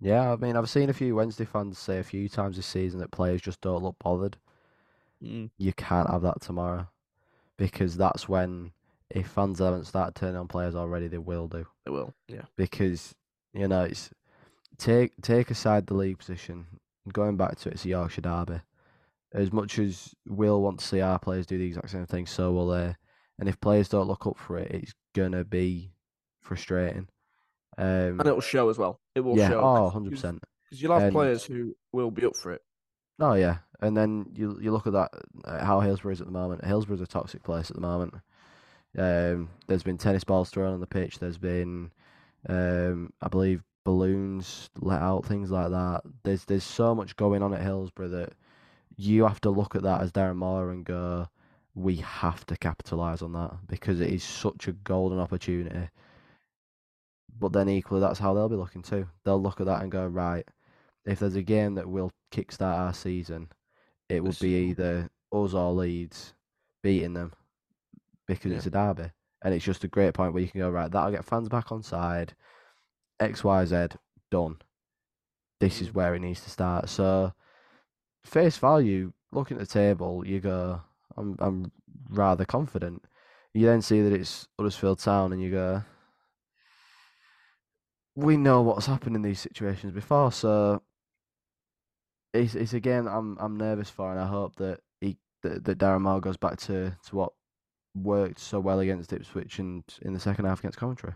Yeah, 0.00 0.32
I 0.32 0.36
mean, 0.36 0.56
I've 0.56 0.68
seen 0.68 0.90
a 0.90 0.94
few 0.94 1.14
Wednesday 1.14 1.44
fans 1.44 1.78
say 1.78 1.98
a 1.98 2.04
few 2.04 2.28
times 2.28 2.56
this 2.56 2.66
season 2.66 3.00
that 3.00 3.10
players 3.10 3.40
just 3.40 3.60
don't 3.60 3.82
look 3.82 3.96
bothered. 3.98 4.36
Mm. 5.22 5.50
You 5.56 5.72
can't 5.72 6.10
have 6.10 6.22
that 6.22 6.42
tomorrow 6.42 6.88
because 7.56 7.96
that's 7.96 8.28
when, 8.28 8.72
if 9.08 9.28
fans 9.28 9.60
haven't 9.60 9.86
started 9.86 10.14
turning 10.14 10.36
on 10.36 10.48
players 10.48 10.74
already, 10.74 11.08
they 11.08 11.18
will 11.18 11.48
do. 11.48 11.66
They 11.84 11.90
will, 11.90 12.12
yeah. 12.28 12.42
Because 12.56 13.14
you 13.54 13.66
know, 13.66 13.84
it's 13.84 14.10
take 14.76 15.12
take 15.22 15.50
aside 15.50 15.86
the 15.86 15.94
league 15.94 16.18
position. 16.18 16.66
Going 17.12 17.36
back 17.36 17.56
to 17.60 17.68
it, 17.68 17.74
it's 17.74 17.84
a 17.84 17.88
Yorkshire 17.88 18.20
derby. 18.20 18.60
As 19.36 19.52
much 19.52 19.78
as 19.78 20.14
we'll 20.26 20.62
want 20.62 20.80
to 20.80 20.84
see 20.86 21.00
our 21.00 21.18
players 21.18 21.46
do 21.46 21.58
the 21.58 21.66
exact 21.66 21.90
same 21.90 22.06
thing, 22.06 22.26
so 22.26 22.52
will 22.52 22.68
they. 22.68 22.94
And 23.38 23.48
if 23.48 23.60
players 23.60 23.88
don't 23.88 24.08
look 24.08 24.26
up 24.26 24.38
for 24.38 24.56
it, 24.58 24.70
it's 24.72 24.94
gonna 25.14 25.44
be 25.44 25.92
frustrating. 26.40 27.08
Um, 27.78 28.18
And 28.18 28.26
it'll 28.26 28.40
show 28.40 28.70
as 28.70 28.78
well. 28.78 28.98
It 29.14 29.20
will 29.20 29.36
yeah, 29.36 29.50
show. 29.50 29.60
oh, 29.60 29.82
100 29.84 30.10
percent. 30.10 30.42
Because 30.64 30.80
you'll 30.82 30.94
have 30.94 31.02
And- 31.02 31.12
players 31.12 31.44
who 31.44 31.76
will 31.92 32.10
be 32.10 32.24
up 32.24 32.34
for 32.34 32.52
it. 32.52 32.62
Oh 33.18 33.34
yeah, 33.34 33.58
and 33.80 33.96
then 33.96 34.26
you 34.34 34.58
you 34.60 34.70
look 34.72 34.86
at 34.86 34.92
that 34.94 35.10
how 35.46 35.80
Hillsborough 35.80 36.12
is 36.12 36.20
at 36.20 36.26
the 36.26 36.32
moment. 36.32 36.64
Hillsborough's 36.64 37.00
a 37.00 37.06
toxic 37.06 37.42
place 37.42 37.70
at 37.70 37.76
the 37.76 37.80
moment. 37.82 38.14
Um, 38.98 39.48
there's 39.66 39.82
been 39.82 39.98
tennis 39.98 40.24
balls 40.24 40.48
thrown 40.50 40.72
on 40.72 40.80
the 40.80 40.86
pitch. 40.86 41.18
There's 41.18 41.38
been, 41.38 41.92
um, 42.48 43.12
I 43.20 43.28
believe 43.28 43.62
balloons 43.84 44.68
let 44.80 45.00
out, 45.02 45.24
things 45.26 45.50
like 45.50 45.70
that. 45.70 46.02
There's 46.24 46.44
there's 46.46 46.64
so 46.64 46.94
much 46.94 47.16
going 47.16 47.42
on 47.42 47.52
at 47.54 47.62
Hillsborough 47.62 48.08
that 48.08 48.32
you 48.96 49.26
have 49.26 49.40
to 49.42 49.50
look 49.50 49.74
at 49.76 49.82
that 49.82 50.00
as 50.00 50.12
Darren 50.12 50.36
Moore 50.36 50.70
and 50.70 50.84
go, 50.84 51.28
we 51.74 51.96
have 51.96 52.46
to 52.46 52.56
capitalise 52.56 53.22
on 53.22 53.32
that 53.34 53.54
because 53.66 54.00
it 54.00 54.10
is 54.10 54.24
such 54.24 54.66
a 54.68 54.72
golden 54.72 55.18
opportunity. 55.18 55.90
But 57.38 57.52
then 57.52 57.68
equally, 57.68 58.00
that's 58.00 58.18
how 58.18 58.32
they'll 58.32 58.48
be 58.48 58.56
looking 58.56 58.82
too. 58.82 59.08
They'll 59.24 59.42
look 59.42 59.60
at 59.60 59.66
that 59.66 59.82
and 59.82 59.92
go, 59.92 60.06
right, 60.06 60.46
if 61.04 61.18
there's 61.18 61.36
a 61.36 61.42
game 61.42 61.74
that 61.74 61.88
will 61.88 62.10
kickstart 62.32 62.78
our 62.78 62.94
season, 62.94 63.50
it 64.08 64.24
would 64.24 64.38
be 64.38 64.68
either 64.70 65.10
us 65.32 65.52
or 65.52 65.72
Leeds 65.72 66.32
beating 66.82 67.12
them 67.12 67.32
because 68.26 68.50
Yeah. 68.50 68.56
it's 68.56 68.66
a 68.66 68.70
derby. 68.70 69.10
And 69.42 69.52
it's 69.52 69.64
just 69.64 69.84
a 69.84 69.88
great 69.88 70.14
point 70.14 70.32
where 70.32 70.42
you 70.42 70.48
can 70.48 70.60
go, 70.60 70.70
right, 70.70 70.90
that'll 70.90 71.10
get 71.10 71.24
fans 71.24 71.48
back 71.48 71.70
on 71.70 71.82
side. 71.82 72.34
X, 73.20 73.44
Y, 73.44 73.64
Z, 73.66 73.88
done. 74.30 74.56
This 75.60 75.82
is 75.82 75.90
Mm. 75.90 75.94
where 75.94 76.14
it 76.14 76.20
needs 76.20 76.42
to 76.44 76.50
start. 76.50 76.88
So, 76.88 77.34
face 78.26 78.58
value, 78.58 79.12
looking 79.32 79.56
at 79.56 79.60
the 79.60 79.72
table, 79.72 80.26
you 80.26 80.40
go, 80.40 80.80
I'm, 81.16 81.36
I'm 81.38 81.72
rather 82.10 82.44
confident. 82.44 83.04
You 83.54 83.66
then 83.66 83.82
see 83.82 84.02
that 84.02 84.12
it's 84.12 84.48
Huddersfield 84.58 84.98
Town, 84.98 85.32
and 85.32 85.42
you 85.42 85.50
go, 85.50 85.82
we 88.14 88.36
know 88.36 88.62
what's 88.62 88.86
happened 88.86 89.16
in 89.16 89.22
these 89.22 89.40
situations 89.40 89.92
before, 89.92 90.32
so 90.32 90.82
it's 92.32 92.54
it's 92.54 92.72
a 92.72 92.80
game 92.80 93.06
I'm 93.06 93.36
I'm 93.38 93.56
nervous 93.56 93.90
for, 93.90 94.10
and 94.10 94.20
I 94.20 94.26
hope 94.26 94.56
that 94.56 94.80
he 95.00 95.16
that, 95.42 95.64
that 95.64 95.78
Darren 95.78 96.02
Moore 96.02 96.20
goes 96.20 96.36
back 96.36 96.58
to, 96.60 96.96
to 97.06 97.16
what 97.16 97.32
worked 97.94 98.38
so 98.38 98.60
well 98.60 98.80
against 98.80 99.12
Ipswich 99.12 99.58
and 99.58 99.82
in 100.02 100.12
the 100.12 100.20
second 100.20 100.44
half 100.44 100.58
against 100.58 100.78
Coventry. 100.78 101.14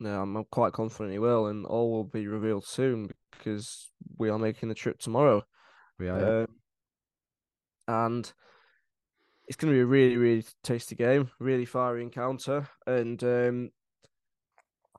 No, 0.00 0.22
I'm 0.22 0.44
quite 0.50 0.72
confident 0.72 1.12
he 1.12 1.18
will, 1.18 1.46
and 1.46 1.66
all 1.66 1.90
will 1.90 2.04
be 2.04 2.28
revealed 2.28 2.64
soon 2.64 3.10
because 3.32 3.90
we 4.16 4.28
are 4.28 4.38
making 4.38 4.68
the 4.68 4.74
trip 4.74 5.00
tomorrow. 5.00 5.44
We 5.98 6.08
are, 6.08 6.20
yeah. 6.20 6.40
Um, 6.42 6.48
and 7.88 8.32
it's 9.46 9.56
going 9.56 9.72
to 9.72 9.76
be 9.76 9.82
a 9.82 9.86
really, 9.86 10.16
really 10.16 10.44
tasty 10.62 10.94
game, 10.94 11.30
really 11.40 11.64
fiery 11.64 12.02
encounter. 12.02 12.68
And 12.86 13.22
um, 13.24 13.70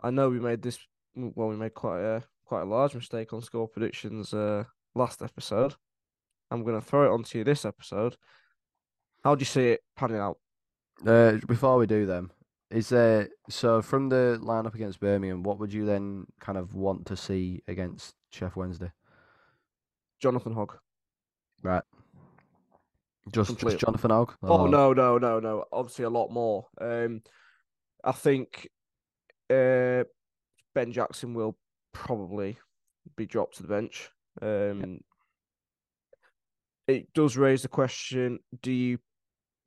I 0.01 0.09
know 0.09 0.29
we 0.29 0.39
made 0.39 0.61
this, 0.61 0.79
well, 1.15 1.49
we 1.49 1.55
made 1.55 1.73
quite 1.73 2.01
a 2.01 2.23
quite 2.45 2.61
a 2.63 2.65
large 2.65 2.95
mistake 2.95 3.31
on 3.31 3.43
score 3.43 3.67
predictions 3.67 4.33
uh, 4.33 4.63
last 4.95 5.21
episode. 5.21 5.75
I'm 6.49 6.63
going 6.63 6.79
to 6.79 6.85
throw 6.85 7.05
it 7.05 7.13
onto 7.13 7.37
you 7.37 7.43
this 7.43 7.63
episode. 7.63 8.17
How 9.23 9.35
do 9.35 9.41
you 9.41 9.45
see 9.45 9.67
it 9.69 9.81
panning 9.95 10.17
out? 10.17 10.39
Uh, 11.05 11.33
before 11.47 11.77
we 11.77 11.85
do 11.85 12.07
them, 12.07 12.31
is 12.71 12.89
there 12.89 13.29
so 13.49 13.83
from 13.83 14.09
the 14.09 14.39
lineup 14.41 14.73
against 14.73 14.99
Birmingham, 14.99 15.43
what 15.43 15.59
would 15.59 15.71
you 15.71 15.85
then 15.85 16.25
kind 16.39 16.57
of 16.57 16.73
want 16.73 17.05
to 17.05 17.15
see 17.15 17.61
against 17.67 18.15
Sheff 18.33 18.55
Wednesday? 18.55 18.91
Jonathan 20.19 20.53
Hogg. 20.53 20.77
Right. 21.63 21.83
Just 23.31 23.49
Completely. 23.49 23.73
just 23.73 23.85
Jonathan 23.85 24.11
Hogg? 24.11 24.33
Oh 24.41 24.65
no, 24.65 24.93
no, 24.93 25.17
no, 25.17 25.39
no. 25.39 25.65
Obviously 25.71 26.05
a 26.05 26.09
lot 26.09 26.31
more. 26.31 26.65
Um 26.79 27.21
I 28.03 28.11
think 28.11 28.69
uh 29.49 30.03
Ben 30.73 30.91
Jackson 30.91 31.33
will 31.33 31.57
probably 31.93 32.57
be 33.15 33.25
dropped 33.25 33.57
to 33.57 33.63
the 33.63 33.67
bench. 33.69 34.09
Um 34.41 35.01
it 36.87 37.13
does 37.13 37.37
raise 37.37 37.61
the 37.61 37.67
question, 37.67 38.39
do 38.61 38.71
you 38.71 38.97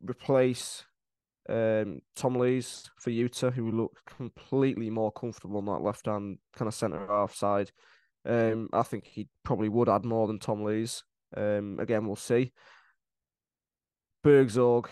replace 0.03 0.85
um 1.49 2.01
Tom 2.17 2.35
Lees 2.37 2.91
for 2.99 3.11
Yuta, 3.11 3.53
who 3.53 3.71
looked 3.71 4.05
completely 4.07 4.91
more 4.91 5.13
comfortable 5.13 5.59
on 5.59 5.67
that 5.67 5.85
left 5.85 6.07
hand 6.07 6.39
kind 6.57 6.67
of 6.69 6.75
centre 6.75 7.07
half 7.07 7.35
side? 7.35 7.71
Um 8.25 8.71
I 8.73 8.83
think 8.83 9.07
he 9.07 9.29
probably 9.45 9.69
would 9.69 9.89
add 9.89 10.05
more 10.05 10.27
than 10.27 10.41
Tom 10.41 10.65
Lees. 10.65 11.05
Um 11.37 11.79
again 11.81 12.07
we'll 12.07 12.17
see. 12.17 12.53
Burgzorg 14.25 14.87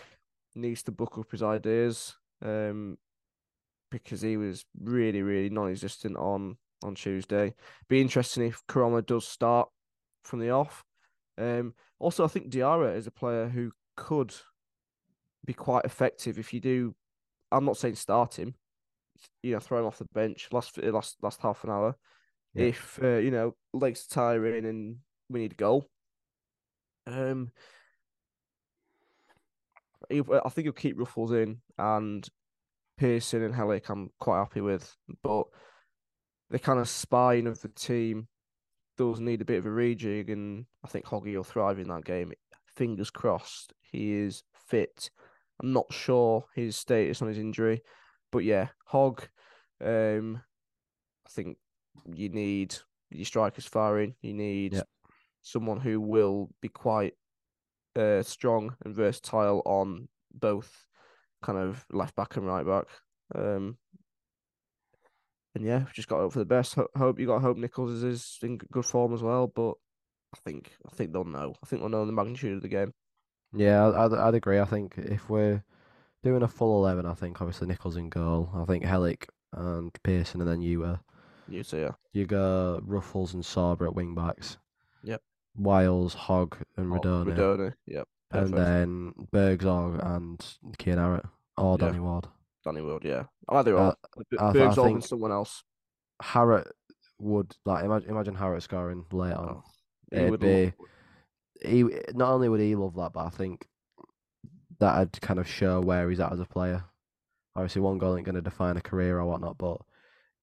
needs 0.55 0.83
to 0.83 0.91
book 0.91 1.17
up 1.17 1.31
his 1.31 1.43
ideas 1.43 2.15
um, 2.41 2.97
because 3.89 4.21
he 4.21 4.37
was 4.37 4.65
really, 4.79 5.21
really 5.21 5.49
non-existent 5.49 6.17
on 6.17 6.57
on 6.83 6.95
Tuesday. 6.95 7.53
Be 7.89 8.01
interesting 8.01 8.47
if 8.47 8.61
Koroma 8.67 9.05
does 9.05 9.27
start 9.27 9.69
from 10.23 10.39
the 10.39 10.49
off. 10.49 10.83
Um, 11.37 11.73
also, 11.99 12.25
I 12.25 12.27
think 12.27 12.49
Diarra 12.49 12.95
is 12.95 13.07
a 13.07 13.11
player 13.11 13.47
who 13.47 13.71
could 13.95 14.33
be 15.45 15.53
quite 15.53 15.85
effective 15.85 16.39
if 16.39 16.53
you 16.53 16.59
do. 16.59 16.95
I'm 17.51 17.65
not 17.65 17.77
saying 17.77 17.95
start 17.95 18.39
him, 18.39 18.55
you 19.43 19.53
know, 19.53 19.59
throw 19.59 19.79
him 19.79 19.85
off 19.85 19.99
the 19.99 20.05
bench 20.13 20.49
last 20.51 20.77
last 20.77 21.17
last 21.21 21.41
half 21.41 21.63
an 21.63 21.69
hour. 21.69 21.95
Yeah. 22.53 22.65
If 22.65 22.99
uh, 23.01 23.17
you 23.17 23.31
know 23.31 23.55
legs 23.73 24.07
are 24.09 24.15
tiring 24.15 24.65
and 24.65 24.97
we 25.29 25.41
need 25.41 25.53
a 25.53 25.55
goal. 25.55 25.87
Um, 27.07 27.51
I 30.11 30.49
think 30.49 30.65
he'll 30.65 30.73
keep 30.73 30.97
Ruffels 30.97 31.31
in 31.31 31.61
and 31.77 32.27
Pearson 32.97 33.43
and 33.43 33.53
Helik. 33.53 33.89
I'm 33.89 34.09
quite 34.19 34.39
happy 34.39 34.61
with, 34.61 34.95
but 35.23 35.45
the 36.49 36.59
kind 36.59 36.79
of 36.79 36.89
spine 36.89 37.47
of 37.47 37.61
the 37.61 37.69
team 37.69 38.27
does 38.97 39.19
need 39.19 39.41
a 39.41 39.45
bit 39.45 39.59
of 39.59 39.65
a 39.65 39.69
rejig, 39.69 40.31
and 40.31 40.65
I 40.83 40.87
think 40.87 41.05
Hoggy 41.05 41.35
will 41.35 41.43
thrive 41.43 41.79
in 41.79 41.87
that 41.87 42.05
game. 42.05 42.33
Fingers 42.75 43.09
crossed, 43.09 43.73
he 43.79 44.13
is 44.13 44.43
fit. 44.53 45.09
I'm 45.61 45.73
not 45.73 45.91
sure 45.91 46.45
his 46.55 46.75
status 46.75 47.21
on 47.21 47.27
his 47.27 47.37
injury, 47.37 47.81
but 48.31 48.39
yeah, 48.39 48.67
Hog. 48.85 49.27
Um, 49.83 50.41
I 51.25 51.29
think 51.29 51.57
you 52.13 52.29
need 52.29 52.75
your 53.09 53.25
strikers 53.25 53.65
firing. 53.65 54.15
You 54.21 54.33
need. 54.33 54.81
Someone 55.41 55.79
who 55.79 55.99
will 55.99 56.49
be 56.61 56.69
quite 56.69 57.13
uh, 57.95 58.21
strong 58.23 58.75
and 58.85 58.95
versatile 58.95 59.61
on 59.65 60.07
both 60.33 60.87
kind 61.41 61.57
of 61.57 61.85
left 61.91 62.15
back 62.15 62.37
and 62.37 62.45
right 62.45 62.65
back. 62.65 62.85
Um, 63.33 63.77
and 65.55 65.65
yeah, 65.65 65.79
we've 65.79 65.93
just 65.93 66.07
got 66.07 66.17
to 66.17 66.21
hope 66.23 66.33
for 66.33 66.39
the 66.39 66.45
best. 66.45 66.75
Ho- 66.75 66.87
hope 66.95 67.19
you 67.19 67.25
got 67.27 67.35
to 67.35 67.41
hope 67.41 67.57
Nicholls 67.57 68.03
is, 68.03 68.37
in 68.41 68.57
good 68.57 68.85
form 68.85 69.13
as 69.13 69.21
well. 69.21 69.47
But 69.47 69.73
I 70.33 70.37
think 70.45 70.71
I 70.85 70.95
think 70.95 71.11
they'll 71.11 71.25
know. 71.25 71.55
I 71.61 71.65
think 71.65 71.81
they'll 71.81 71.89
know 71.89 72.05
the 72.05 72.11
magnitude 72.13 72.55
of 72.55 72.61
the 72.61 72.69
game. 72.69 72.93
Yeah, 73.53 73.89
I'd, 73.89 74.13
I'd 74.13 74.35
agree. 74.35 74.59
I 74.59 74.65
think 74.65 74.97
if 74.97 75.29
we're 75.29 75.63
doing 76.23 76.43
a 76.43 76.47
full 76.47 76.77
11, 76.79 77.05
I 77.05 77.13
think 77.13 77.41
obviously 77.41 77.67
Nicholls 77.67 77.97
in 77.97 78.09
goal. 78.09 78.49
I 78.55 78.63
think 78.63 78.85
Helik 78.85 79.25
and 79.51 79.91
Pearson, 80.03 80.39
and 80.39 80.49
then 80.49 80.61
you 80.61 80.85
uh, 80.85 80.97
You 81.49 81.63
so 81.63 81.77
yeah, 81.77 81.91
you 82.13 82.25
go 82.25 82.81
Ruffels 82.85 83.33
and 83.33 83.43
Sorba 83.43 83.87
at 83.87 83.95
wing 83.95 84.15
backs. 84.15 84.57
Wiles, 85.55 86.13
Hogg, 86.13 86.57
and 86.77 86.87
Rudoni. 86.91 87.73
Yep. 87.87 88.07
and 88.33 88.53
then 88.53 89.13
Burgzorg 89.33 90.03
and 90.15 90.39
Kian 90.77 90.95
Harratt 90.97 91.27
or 91.57 91.77
Yeah. 91.79 91.87
Danny 91.87 91.99
Ward. 91.99 92.27
Danny 92.63 92.81
Ward, 92.81 93.03
yeah. 93.03 93.23
Either 93.49 93.77
Uh, 93.77 93.89
or. 93.89 94.23
B- 94.29 94.37
I 94.39 94.53
th- 94.53 94.63
I 94.69 94.73
think- 94.73 94.91
and 94.95 95.03
someone 95.03 95.31
else. 95.31 95.63
Harratt 96.23 96.71
would 97.19 97.55
like 97.65 97.83
imagine 97.83 98.09
imagine 98.09 98.35
Harrett 98.35 98.61
scoring 98.63 99.05
later. 99.11 99.35
Oh, 99.37 99.63
he 100.11 100.17
it'd 100.17 100.31
would 100.31 100.39
be- 100.39 100.65
love- 100.65 100.73
He 101.63 101.83
not 102.15 102.31
only 102.33 102.47
would 102.49 102.59
he 102.61 102.75
love 102.75 102.95
that, 102.95 103.11
but 103.13 103.25
I 103.25 103.29
think 103.29 103.67
that'd 104.79 105.21
kind 105.21 105.39
of 105.39 105.47
show 105.47 105.79
where 105.81 106.09
he's 106.09 106.19
at 106.19 106.31
as 106.31 106.39
a 106.39 106.45
player. 106.45 106.85
Obviously, 107.55 107.81
one 107.81 107.97
goal 107.97 108.15
ain't 108.15 108.25
going 108.25 108.35
to 108.35 108.41
define 108.41 108.77
a 108.77 108.81
career 108.81 109.19
or 109.19 109.25
whatnot, 109.25 109.57
but 109.57 109.81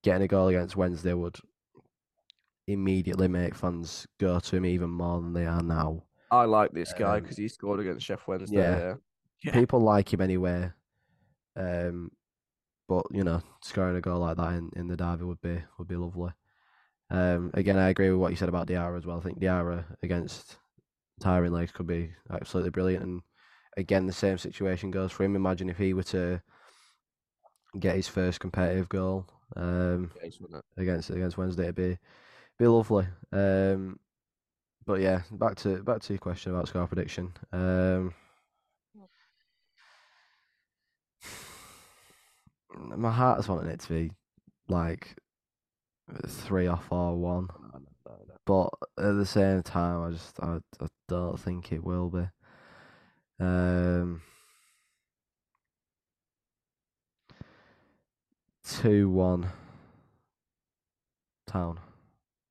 getting 0.04 0.22
a 0.22 0.28
goal 0.28 0.48
against 0.48 0.76
Wednesday 0.76 1.14
would 1.14 1.36
immediately 2.68 3.26
make 3.28 3.54
fans 3.54 4.06
go 4.20 4.38
to 4.38 4.56
him 4.56 4.66
even 4.66 4.90
more 4.90 5.20
than 5.20 5.32
they 5.32 5.46
are 5.46 5.62
now. 5.62 6.04
I 6.30 6.44
like 6.44 6.72
this 6.72 6.92
guy 6.92 7.16
Um, 7.16 7.22
because 7.22 7.36
he 7.38 7.48
scored 7.48 7.80
against 7.80 8.06
Sheff 8.06 8.26
Wednesday. 8.26 8.56
yeah. 8.58 8.78
Yeah. 8.78 8.94
Yeah. 9.42 9.52
People 9.52 9.80
like 9.80 10.12
him 10.12 10.20
anyway. 10.20 10.70
Um, 11.56 12.10
but 12.88 13.06
you 13.10 13.24
know, 13.24 13.42
scoring 13.62 13.96
a 13.96 14.00
goal 14.00 14.20
like 14.20 14.36
that 14.36 14.54
in, 14.54 14.70
in 14.76 14.88
the 14.88 14.96
derby 14.96 15.24
would 15.24 15.40
be 15.40 15.62
would 15.78 15.88
be 15.88 15.96
lovely. 15.96 16.32
Um, 17.10 17.50
again, 17.54 17.78
I 17.78 17.88
agree 17.88 18.10
with 18.10 18.20
what 18.20 18.30
you 18.30 18.36
said 18.36 18.48
about 18.50 18.66
Diarra 18.68 18.98
as 18.98 19.06
well. 19.06 19.18
I 19.18 19.22
think 19.22 19.40
Diarra 19.40 19.84
against 20.02 20.58
tiring 21.20 21.52
legs 21.52 21.72
could 21.72 21.86
be 21.86 22.10
absolutely 22.30 22.70
brilliant. 22.70 23.04
And 23.04 23.22
again, 23.76 24.06
the 24.06 24.12
same 24.12 24.38
situation 24.38 24.90
goes 24.90 25.12
for 25.12 25.24
him. 25.24 25.34
Imagine 25.36 25.68
if 25.70 25.78
he 25.78 25.94
were 25.94 26.02
to 26.04 26.42
get 27.78 27.96
his 27.96 28.08
first 28.08 28.40
competitive 28.40 28.88
goal 28.88 29.26
um, 29.56 30.10
Case, 30.20 30.38
wasn't 30.40 30.62
it? 30.76 30.80
against 30.82 31.10
against 31.10 31.38
Wednesday, 31.38 31.64
it'd 31.64 31.74
be 31.74 31.98
be 32.58 32.66
lovely. 32.66 33.06
Um, 33.32 33.98
but 34.84 35.00
yeah, 35.00 35.22
back 35.30 35.54
to 35.56 35.82
back 35.82 36.00
to 36.02 36.12
your 36.12 36.18
question 36.18 36.52
about 36.52 36.68
score 36.68 36.86
prediction. 36.86 37.32
Um, 37.52 38.14
my 42.96 43.10
heart's 43.12 43.48
wanting 43.48 43.70
it 43.70 43.80
to 43.80 43.88
be 43.88 44.12
like 44.68 45.16
three 46.26 46.68
or 46.68 46.76
four 46.76 47.16
one, 47.16 47.48
but 48.46 48.70
at 48.98 49.12
the 49.12 49.26
same 49.26 49.62
time, 49.62 50.02
I 50.02 50.10
just 50.10 50.40
I, 50.40 50.58
I 50.80 50.86
don't 51.08 51.38
think 51.38 51.72
it 51.72 51.84
will 51.84 52.10
be. 52.10 52.26
Um, 53.40 54.22
two 58.64 59.08
one. 59.08 59.50
Town 61.46 61.78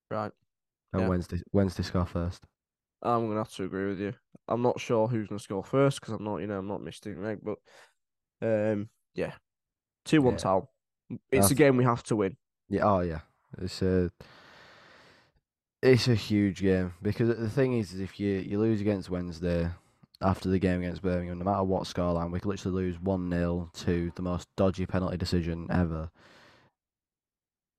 Right. 0.10 0.32
and 0.94 1.02
Yeah. 1.02 1.08
Wednesday 1.10 1.42
Wednesday 1.52 1.84
score 1.84 2.06
first. 2.06 2.46
I'm 3.02 3.28
gonna 3.28 3.40
have 3.40 3.54
to 3.54 3.64
agree 3.66 3.88
with 3.88 4.00
you. 4.00 4.14
I'm 4.48 4.62
not 4.62 4.80
sure 4.80 5.08
who's 5.08 5.28
gonna 5.28 5.40
score 5.40 5.64
first 5.64 6.00
because 6.00 6.14
I'm 6.14 6.24
not, 6.24 6.38
you 6.38 6.48
know, 6.48 6.58
I'm 6.60 6.68
not 6.68 6.82
Mystic 6.82 7.18
Meg, 7.18 7.40
but 7.44 7.58
um, 8.42 8.90
yeah, 9.14 9.34
two 10.06 10.22
one 10.22 10.34
Yeah. 10.36 10.40
town. 10.40 10.68
It's 11.32 11.52
a 11.52 11.56
game 11.56 11.78
we 11.78 11.84
have 11.84 12.04
to 12.04 12.16
win. 12.16 12.38
Yeah, 12.70 12.84
oh 12.86 13.02
yeah. 13.02 13.22
It's 13.60 13.82
a 13.82 14.12
it's 15.82 16.08
a 16.08 16.16
huge 16.16 16.62
game 16.62 16.94
because 17.02 17.38
the 17.38 17.50
thing 17.50 17.74
is, 17.78 17.94
is 17.94 18.00
if 18.00 18.20
you, 18.20 18.34
you 18.40 18.60
lose 18.60 18.82
against 18.82 19.10
Wednesday 19.10 19.70
after 20.22 20.50
the 20.50 20.60
game 20.60 20.80
against 20.82 21.02
Birmingham, 21.04 21.38
no 21.38 21.46
matter 21.46 21.64
what 21.64 21.84
scoreline, 21.84 22.32
we 22.32 22.40
could 22.40 22.50
literally 22.50 22.86
lose 22.86 23.00
one 23.00 23.30
0 23.30 23.70
to 23.74 24.12
the 24.16 24.22
most 24.24 24.48
dodgy 24.58 24.86
penalty 24.86 25.18
decision 25.18 25.68
ever, 25.70 26.10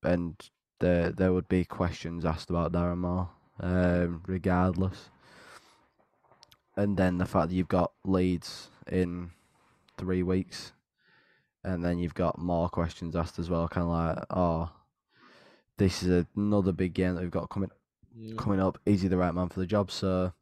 and 0.05 0.37
there 0.81 1.11
there 1.11 1.33
would 1.33 1.49
be 1.49 1.64
questions 1.64 2.25
asked 2.25 2.51
about 2.51 2.73
Darren 2.73 2.99
Moore, 2.99 3.31
um, 3.61 4.23
regardless. 4.27 5.11
And 6.77 6.97
then 6.97 7.19
the 7.19 7.27
fact 7.27 7.49
that 7.49 7.55
you've 7.55 7.69
got 7.69 7.93
Leeds 8.05 8.71
in 8.91 9.31
three 9.97 10.23
weeks, 10.23 10.73
and 11.64 11.85
then 11.85 11.99
you've 11.99 12.14
got 12.14 12.38
more 12.38 12.69
questions 12.69 13.17
asked 13.17 13.38
as 13.38 13.51
well, 13.51 13.67
kind 13.69 13.85
of 13.85 13.91
like, 13.91 14.25
oh, 14.31 14.71
this 15.77 16.03
is 16.03 16.27
another 16.37 16.73
big 16.73 16.95
game 16.95 17.14
that 17.14 17.23
we've 17.23 17.31
got 17.31 17.51
coming 17.51 17.71
coming 18.37 18.61
up. 18.61 18.79
Is 18.87 19.03
he 19.03 19.09
the 19.09 19.17
right 19.17 19.35
man 19.35 19.49
for 19.49 19.61
the 19.61 19.67
job? 19.67 19.91
So 19.91 20.33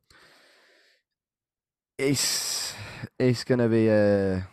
it's 1.98 2.74
it's 3.18 3.44
gonna 3.44 3.68
be 3.68 3.88
a 3.88 4.46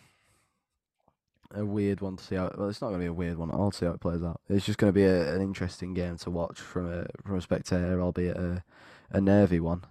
a 1.54 1.64
weird 1.64 2.00
one 2.00 2.16
to 2.16 2.24
see 2.24 2.34
how. 2.34 2.50
Well, 2.56 2.68
it's 2.68 2.80
not 2.80 2.88
gonna 2.88 2.98
be 2.98 3.06
a 3.06 3.12
weird 3.12 3.38
one. 3.38 3.50
I'll 3.50 3.70
see 3.70 3.86
how 3.86 3.92
it 3.92 4.00
plays 4.00 4.22
out. 4.22 4.40
It's 4.48 4.66
just 4.66 4.78
gonna 4.78 4.92
be 4.92 5.04
a, 5.04 5.34
an 5.34 5.40
interesting 5.40 5.94
game 5.94 6.16
to 6.18 6.30
watch 6.30 6.58
from 6.58 6.92
a 6.92 7.06
from 7.24 7.36
a 7.36 7.40
spectator, 7.40 8.00
albeit 8.00 8.36
a 8.36 8.64
a 9.10 9.20
nervy 9.20 9.60
one. 9.60 9.84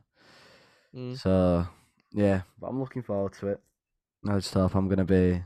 Mm. 0.95 1.17
So 1.17 1.67
yeah, 2.12 2.41
but 2.60 2.67
I'm 2.67 2.80
looking 2.80 3.04
forward 3.04 3.34
to 3.39 3.47
it. 3.47 3.62
I 4.28 4.36
just 4.36 4.54
hope 4.54 4.76
I'm 4.76 4.88
gonna 4.88 5.06
be 5.06 5.43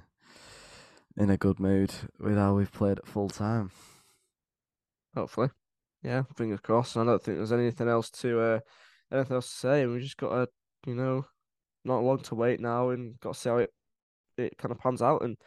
in 1.17 1.29
a 1.29 1.37
good 1.37 1.59
mood 1.59 1.93
with 2.19 2.35
how 2.35 2.55
we've 2.55 2.71
played 2.71 2.99
at 2.99 3.07
full 3.07 3.29
time. 3.29 3.71
Hopefully, 5.15 5.49
yeah. 6.03 6.23
Fingers 6.35 6.59
crossed. 6.59 6.97
I 6.97 7.03
don't 7.03 7.21
think 7.21 7.37
there's 7.37 7.51
anything 7.51 7.87
else 7.87 8.09
to 8.11 8.39
uh, 8.39 8.59
anything 9.11 9.35
else 9.35 9.49
to 9.49 9.57
say. 9.57 9.85
We 9.85 9.99
just 9.99 10.17
got 10.17 10.29
to, 10.29 10.49
you 10.85 10.95
know, 10.95 11.25
not 11.83 12.03
long 12.03 12.19
to 12.19 12.35
wait 12.35 12.59
now, 12.59 12.89
and 12.89 13.19
got 13.19 13.33
to 13.33 13.39
see 13.39 13.49
how 13.49 13.57
it 13.57 13.73
it 14.37 14.57
kind 14.57 14.71
of 14.71 14.79
pans 14.79 15.01
out. 15.01 15.23
And 15.23 15.37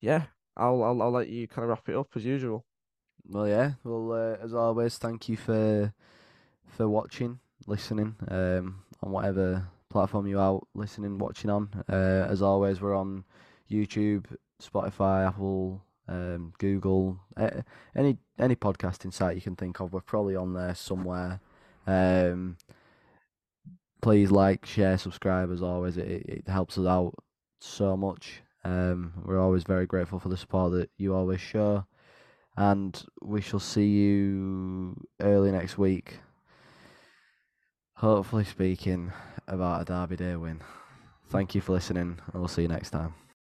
yeah, 0.00 0.24
I'll 0.56 0.82
I'll 0.82 1.02
I'll 1.02 1.10
let 1.10 1.28
you 1.28 1.48
kind 1.48 1.64
of 1.64 1.70
wrap 1.70 1.88
it 1.88 1.96
up 1.96 2.08
as 2.16 2.24
usual. 2.24 2.64
Well, 3.28 3.48
yeah. 3.48 3.72
Well, 3.84 4.12
uh, 4.12 4.44
as 4.44 4.54
always, 4.54 4.98
thank 4.98 5.28
you 5.28 5.36
for 5.36 5.92
for 6.66 6.88
watching, 6.88 7.40
listening, 7.66 8.16
um, 8.28 8.82
on 9.02 9.12
whatever 9.12 9.68
platform 9.90 10.26
you 10.26 10.38
are 10.38 10.60
listening, 10.74 11.18
watching 11.18 11.50
on. 11.50 11.68
Uh, 11.88 12.26
as 12.28 12.42
always, 12.42 12.80
we're 12.80 12.96
on 12.96 13.24
YouTube, 13.70 14.26
Spotify, 14.62 15.26
Apple, 15.26 15.82
um, 16.08 16.52
Google, 16.58 17.20
uh, 17.36 17.62
any 17.94 18.18
any 18.38 18.56
podcasting 18.56 19.12
site 19.12 19.36
you 19.36 19.42
can 19.42 19.56
think 19.56 19.80
of. 19.80 19.92
We're 19.92 20.00
probably 20.00 20.36
on 20.36 20.54
there 20.54 20.74
somewhere. 20.74 21.40
Um, 21.86 22.56
please 24.00 24.30
like, 24.30 24.66
share, 24.66 24.98
subscribe. 24.98 25.50
As 25.50 25.62
always, 25.62 25.96
it 25.96 26.24
it 26.26 26.48
helps 26.48 26.78
us 26.78 26.86
out 26.86 27.14
so 27.60 27.96
much. 27.96 28.42
Um, 28.68 29.14
we're 29.24 29.40
always 29.40 29.64
very 29.64 29.86
grateful 29.86 30.18
for 30.18 30.28
the 30.28 30.36
support 30.36 30.72
that 30.72 30.90
you 30.98 31.14
always 31.14 31.40
show 31.40 31.86
and 32.58 33.04
we 33.22 33.40
shall 33.40 33.60
see 33.60 33.86
you 33.86 34.96
early 35.20 35.52
next 35.52 35.78
week. 35.78 36.18
Hopefully, 37.94 38.44
speaking 38.44 39.12
about 39.46 39.82
a 39.82 39.84
Derby 39.84 40.16
Day 40.16 40.36
win. 40.36 40.60
Thank 41.28 41.54
you 41.54 41.60
for 41.60 41.72
listening, 41.72 42.18
and 42.32 42.34
we'll 42.34 42.48
see 42.48 42.62
you 42.62 42.68
next 42.68 42.90
time. 42.90 43.14